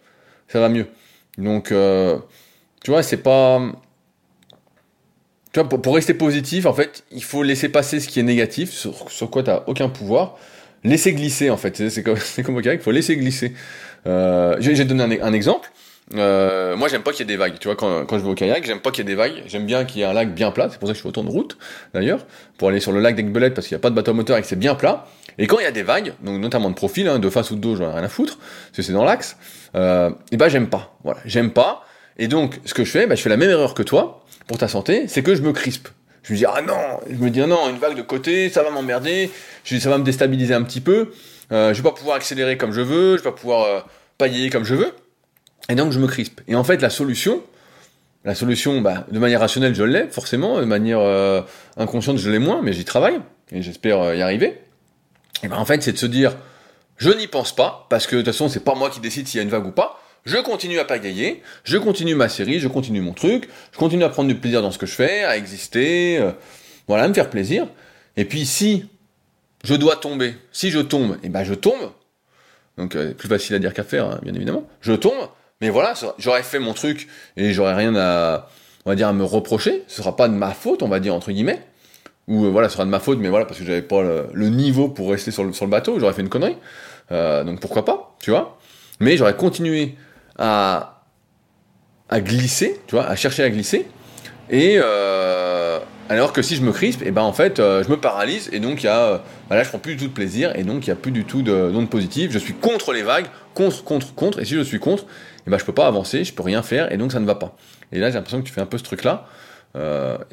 [0.47, 0.87] Ça va mieux.
[1.37, 2.19] Donc, euh,
[2.83, 3.61] tu vois, c'est pas...
[5.53, 8.71] Tu vois, pour, rester positif, en fait, il faut laisser passer ce qui est négatif,
[8.71, 10.35] sur, sur quoi tu n'as aucun pouvoir,
[10.83, 11.89] laisser glisser en fait.
[11.89, 13.53] C'est comme, comme au kayak, il faut laisser glisser.
[14.07, 15.71] Euh, je vais donner un, exemple.
[16.15, 17.59] Euh, moi, j'aime pas qu'il y ait des vagues.
[17.59, 19.43] Tu vois, quand, quand je vais au kayak, j'aime pas qu'il y ait des vagues.
[19.45, 20.69] J'aime bien qu'il y ait un lac bien plat.
[20.71, 21.55] C'est pour ça que je fais autant de route,
[21.93, 22.25] d'ailleurs,
[22.57, 24.41] pour aller sur le lac d'Aigbelette parce qu'il n'y a pas de bateau moteur et
[24.41, 25.05] que c'est bien plat.
[25.37, 27.55] Et quand il y a des vagues, donc notamment de profil, hein, de face ou
[27.55, 29.37] de dos, j'en ai rien à foutre, parce que c'est dans l'axe.
[29.75, 30.97] Euh, et ben, j'aime pas.
[31.03, 31.85] Voilà, j'aime pas.
[32.17, 34.57] Et donc, ce que je fais, ben, je fais la même erreur que toi pour
[34.57, 35.87] ta santé, c'est que je me crispe.
[36.23, 38.63] Je me dis ah non, je me dis ah non, une vague de côté, ça
[38.63, 39.29] va m'emmerder.
[39.65, 41.11] Ça va me déstabiliser un petit peu.
[41.51, 43.81] Euh, je vais pas pouvoir accélérer comme je veux, je vais pas pouvoir euh,
[44.17, 44.93] pailler comme je veux.
[45.69, 46.41] Et donc je me crispe.
[46.47, 47.41] Et en fait la solution,
[48.25, 51.41] la solution, bah, de manière rationnelle je l'ai forcément, de manière euh,
[51.77, 53.19] inconsciente je l'ai moins, mais j'y travaille
[53.51, 54.59] et j'espère euh, y arriver.
[55.43, 56.35] Et ben en fait c'est de se dire
[56.97, 59.37] je n'y pense pas parce que de toute façon c'est pas moi qui décide s'il
[59.37, 60.02] y a une vague ou pas.
[60.25, 64.09] Je continue à pagayer, je continue ma série, je continue mon truc, je continue à
[64.09, 66.31] prendre du plaisir dans ce que je fais, à exister, euh,
[66.87, 67.67] voilà, à me faire plaisir.
[68.15, 68.85] Et puis si
[69.65, 71.91] je dois tomber, si je tombe, et eh ben je tombe.
[72.77, 74.65] Donc euh, plus facile à dire qu'à faire, hein, bien évidemment.
[74.79, 78.49] Je tombe, mais voilà, j'aurais fait mon truc et j'aurais rien à,
[78.85, 79.83] on va dire, à me reprocher.
[79.87, 81.61] Ce sera pas de ma faute, on va dire entre guillemets.
[82.29, 84.49] Ou euh, voilà, ce sera de ma faute, mais voilà, parce que j'avais pas le,
[84.49, 86.55] niveau pour rester sur le, sur le bateau, j'aurais fait une connerie.
[87.09, 88.57] donc pourquoi pas, tu vois.
[89.01, 89.97] Mais j'aurais continué
[90.37, 90.99] à,
[92.11, 93.87] glisser, tu vois, à chercher à glisser.
[94.49, 95.79] Et euh,
[96.09, 98.49] alors que si je me crispe, et eh ben en fait, euh, je me paralyse
[98.51, 99.17] et donc il y a, euh,
[99.49, 101.11] bah là, je prends plus du tout de plaisir et donc il y a plus
[101.11, 102.31] du tout d'onde positive.
[102.31, 104.39] Je suis contre les vagues, contre, contre, contre.
[104.39, 106.61] Et si je suis contre, et eh ben je peux pas avancer, je peux rien
[106.61, 107.55] faire et donc ça ne va pas.
[107.91, 109.27] Et là, j'ai l'impression que tu fais un peu ce truc-là.
[109.75, 109.79] et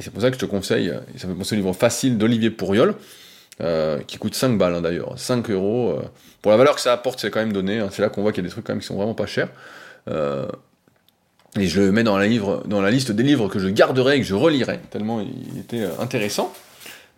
[0.02, 2.94] c'est pour ça que je te conseille, ça fait penser au livre facile d'Olivier Pourriol,
[4.06, 5.98] qui coûte 5 balles hein, d'ailleurs, 5 euros.
[6.42, 7.78] pour la valeur que ça apporte, c'est quand même donné.
[7.78, 7.88] Hein.
[7.90, 9.26] c'est là qu'on voit qu'il y a des trucs quand même qui sont vraiment pas
[9.26, 9.48] chers.
[10.08, 10.46] Euh,
[11.58, 14.34] et je le mets dans la, liste des livres que je garderai et que je
[14.34, 16.52] relirai, tellement il était euh, intéressant.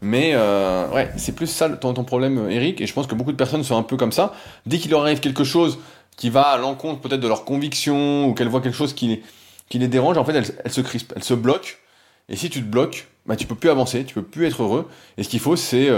[0.00, 3.36] Mais euh, ouais, c'est plus ça ton, problème, Eric, et je pense que beaucoup de
[3.36, 4.32] personnes sont un peu comme ça.
[4.66, 5.78] Dès qu'il leur arrive quelque chose
[6.16, 9.22] qui va à l'encontre peut-être de leurs convictions, ou qu'elles voient quelque chose qui,
[9.68, 11.74] qui les dérange, en fait, elles, se crispent, elles se bloquent.
[12.28, 14.88] Et si tu te bloques, bah, tu peux plus avancer, tu peux plus être heureux.
[15.18, 15.88] Et ce qu'il faut, c'est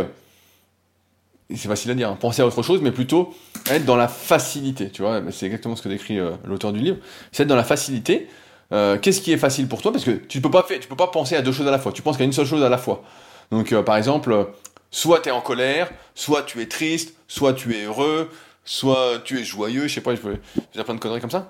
[1.50, 3.34] c'est facile à dire, hein, penser à autre chose, mais plutôt
[3.66, 6.98] être dans la facilité, tu vois, c'est exactement ce que décrit euh, l'auteur du livre,
[7.32, 8.28] c'est être dans la facilité.
[8.72, 9.92] Euh, qu'est-ce qui est facile pour toi?
[9.92, 11.78] Parce que tu peux pas faire, tu peux pas penser à deux choses à la
[11.78, 11.92] fois.
[11.92, 13.02] Tu penses qu'à une seule chose à la fois.
[13.50, 14.48] Donc, euh, par exemple,
[14.90, 18.30] soit tu es en colère, soit tu es triste, soit tu es heureux,
[18.64, 19.86] soit tu es joyeux.
[19.86, 20.38] Je sais pas, je peux
[20.72, 21.48] dire plein de conneries comme ça.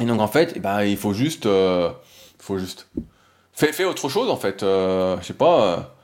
[0.00, 1.48] Et donc, en fait, eh ben, il faut juste,
[2.38, 2.86] faut juste,
[3.54, 4.60] fais, fais autre chose en fait.
[4.60, 5.95] je sais pas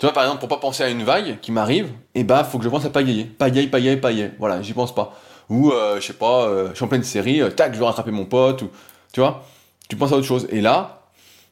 [0.00, 2.42] tu vois, par exemple, pour pas penser à une vague qui m'arrive, et eh bah,
[2.42, 3.24] faut que je pense à pagayer.
[3.24, 4.32] Pagaille, pagaille, pagaille.
[4.38, 5.14] Voilà, j'y pense pas.
[5.50, 7.84] Ou, euh, je sais pas, euh, je suis en pleine série, euh, tac, je vais
[7.84, 8.70] rattraper mon pote, ou,
[9.12, 9.44] tu vois,
[9.90, 10.48] tu penses à autre chose.
[10.52, 11.02] Et là,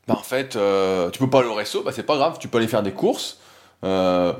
[0.07, 2.49] bah, en fait, euh, tu peux pas aller au resto, bah, c'est pas grave, tu
[2.49, 3.39] peux aller faire des courses,
[3.83, 4.35] un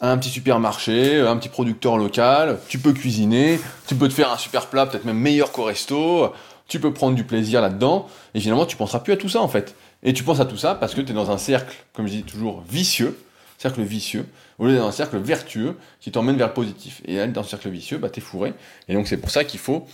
[0.00, 4.66] petit supermarché, un petit producteur local, tu peux cuisiner, tu peux te faire un super
[4.66, 6.30] plat, peut-être même meilleur qu'au resto,
[6.68, 9.48] tu peux prendre du plaisir là-dedans, et finalement, tu penseras plus à tout ça, en
[9.48, 9.74] fait.
[10.02, 12.12] Et tu penses à tout ça parce que tu es dans un cercle, comme je
[12.12, 13.18] dis toujours, vicieux,
[13.58, 14.26] cercle vicieux,
[14.58, 17.00] au lieu d'être dans un cercle vertueux qui t'emmène vers le positif.
[17.06, 18.54] Et être dans un cercle vicieux, bah, t'es fourré.
[18.88, 19.86] Et donc, c'est pour ça qu'il faut,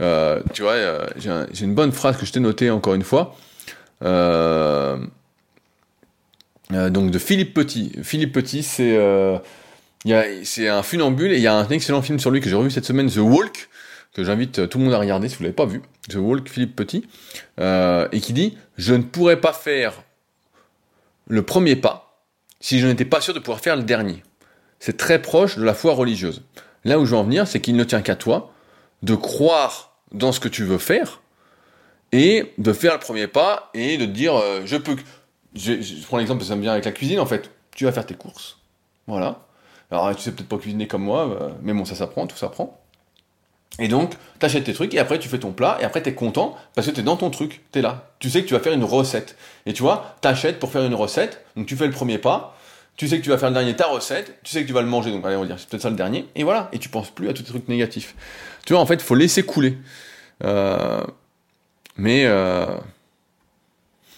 [0.00, 3.36] euh, tu vois, euh, j'ai une bonne phrase que je t'ai notée encore une fois,
[4.04, 4.96] euh,
[6.70, 7.92] donc de Philippe Petit.
[8.02, 8.98] Philippe Petit, c'est
[10.44, 12.70] c'est un funambule et il y a un excellent film sur lui que j'ai revu
[12.70, 13.68] cette semaine, The Walk,
[14.14, 15.82] que j'invite tout le monde à regarder si vous l'avez pas vu.
[16.08, 17.06] The Walk, Philippe Petit,
[17.58, 20.02] et qui dit Je ne pourrais pas faire
[21.26, 22.07] le premier pas
[22.60, 24.22] si je n'étais pas sûr de pouvoir faire le dernier.
[24.80, 26.42] C'est très proche de la foi religieuse.
[26.84, 28.52] Là où je veux en venir, c'est qu'il ne tient qu'à toi
[29.02, 31.20] de croire dans ce que tu veux faire
[32.12, 34.96] et de faire le premier pas et de te dire euh, je peux.
[35.54, 37.50] Je, je prends l'exemple, ça me vient avec la cuisine en fait.
[37.74, 38.58] Tu vas faire tes courses.
[39.06, 39.46] Voilà.
[39.90, 42.80] Alors tu sais peut-être pas cuisiner comme moi, euh, mais bon, ça s'apprend, tout s'apprend.
[43.80, 46.08] Et donc, tu achètes tes trucs et après tu fais ton plat et après tu
[46.08, 48.10] es content parce que tu es dans ton truc, tu es là.
[48.18, 49.36] Tu sais que tu vas faire une recette.
[49.66, 52.56] Et tu vois, tu achètes pour faire une recette, donc tu fais le premier pas,
[52.96, 54.82] tu sais que tu vas faire le dernier ta recette, tu sais que tu vas
[54.82, 56.78] le manger, donc allez on va dire c'est peut-être ça le dernier, et voilà, et
[56.78, 58.14] tu penses plus à tous tes trucs négatifs.
[58.66, 59.78] Tu vois, en fait, faut laisser couler.
[60.44, 61.02] Euh,
[61.96, 62.24] mais...
[62.26, 62.66] Euh,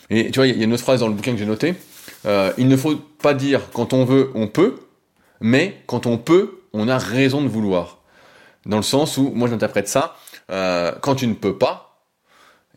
[0.08, 1.74] et tu vois, il y a une autre phrase dans le bouquin que j'ai noté.
[2.26, 4.80] Euh, il ne faut pas dire quand on veut, on peut,
[5.40, 7.99] mais quand on peut, on a raison de vouloir.
[8.66, 10.16] Dans le sens où, moi j'interprète ça,
[10.50, 11.98] euh, quand tu ne peux pas,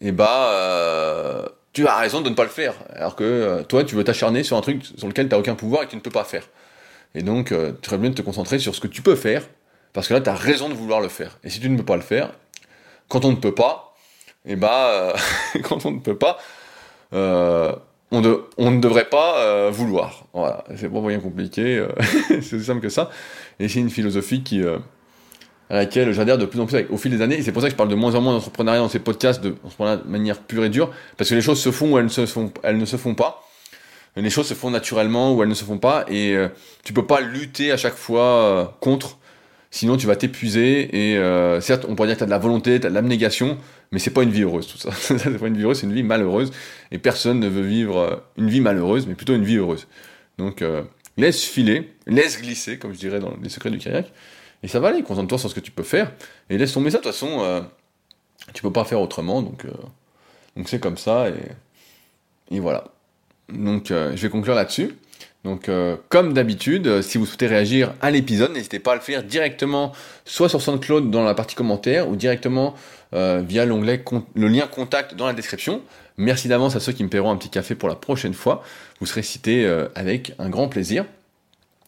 [0.01, 2.75] et eh bah, tu as raison de ne pas le faire.
[2.93, 5.55] Alors que euh, toi, tu veux t'acharner sur un truc sur lequel tu n'as aucun
[5.55, 6.47] pouvoir et que tu ne peux pas faire.
[7.15, 9.43] Et donc, tu serais bien de te concentrer sur ce que tu peux faire,
[9.93, 11.37] parce que là, tu as raison de vouloir le faire.
[11.43, 12.31] Et si tu ne peux pas le faire,
[13.07, 13.95] quand on ne peut pas,
[14.45, 15.13] et eh bah,
[15.63, 16.39] quand on ne peut pas,
[17.11, 20.25] on, ne devrait pas vouloir.
[20.33, 21.85] Voilà, c'est pas bien compliqué,
[22.27, 23.09] c'est aussi simple que ça.
[23.59, 24.63] Et c'est une philosophie qui
[25.73, 27.39] à laquelle j'adhère de plus en plus au fil des années.
[27.39, 29.41] Et c'est pour ça que je parle de moins en moins d'entrepreneuriat dans ces podcasts
[29.41, 32.09] de, de manière pure et dure, parce que les choses se font ou elles ne
[32.09, 33.43] se font, elles ne se font pas.
[34.15, 36.47] Les choses se font naturellement ou elles ne se font pas, et euh,
[36.83, 39.17] tu peux pas lutter à chaque fois euh, contre,
[39.71, 40.95] sinon tu vas t'épuiser.
[40.95, 42.93] Et euh, certes, on pourrait dire que tu as de la volonté, tu as de
[42.93, 43.57] l'abnégation,
[43.91, 44.91] mais c'est pas une vie heureuse tout ça.
[44.91, 46.51] c'est pas une vie heureuse, c'est une vie malheureuse.
[46.91, 49.87] Et personne ne veut vivre une vie malheureuse, mais plutôt une vie heureuse.
[50.37, 50.63] Donc
[51.17, 54.11] laisse filer, laisse glisser, comme je dirais dans les secrets du kayak.
[54.63, 56.11] Et ça va aller, concentre-toi sur ce que tu peux faire,
[56.49, 57.61] et laisse tomber ça, de toute façon, euh,
[58.53, 59.71] tu peux pas faire autrement, donc euh,
[60.55, 62.85] donc c'est comme ça, et, et voilà.
[63.49, 64.95] Donc euh, je vais conclure là-dessus.
[65.43, 65.69] Donc
[66.07, 69.91] comme d'habitude, si vous souhaitez réagir à l'épisode, n'hésitez pas à le faire directement,
[70.23, 72.75] soit sur SoundCloud dans la partie commentaire, ou directement
[73.11, 74.01] via l'onglet
[74.35, 75.81] le lien contact dans la description.
[76.15, 78.63] Merci d'avance à ceux qui me paieront un petit café pour la prochaine fois.
[79.01, 81.03] Vous serez cité avec un grand plaisir.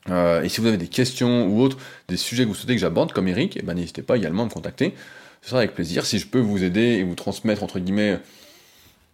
[0.09, 1.77] Euh, et si vous avez des questions ou autres,
[2.07, 4.45] des sujets que vous souhaitez que j'aborde, comme Eric, eh ben, n'hésitez pas également à
[4.45, 4.93] me contacter.
[5.41, 6.05] Ce sera avec plaisir.
[6.05, 8.19] Si je peux vous aider et vous transmettre, entre guillemets,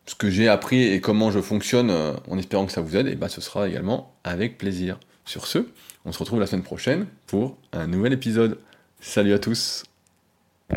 [0.05, 3.07] ce que j'ai appris et comment je fonctionne, euh, en espérant que ça vous aide,
[3.11, 4.99] eh ben, ce sera également avec plaisir.
[5.25, 5.67] Sur ce,
[6.05, 8.57] on se retrouve la semaine prochaine pour un nouvel épisode.
[8.99, 9.90] Salut à tous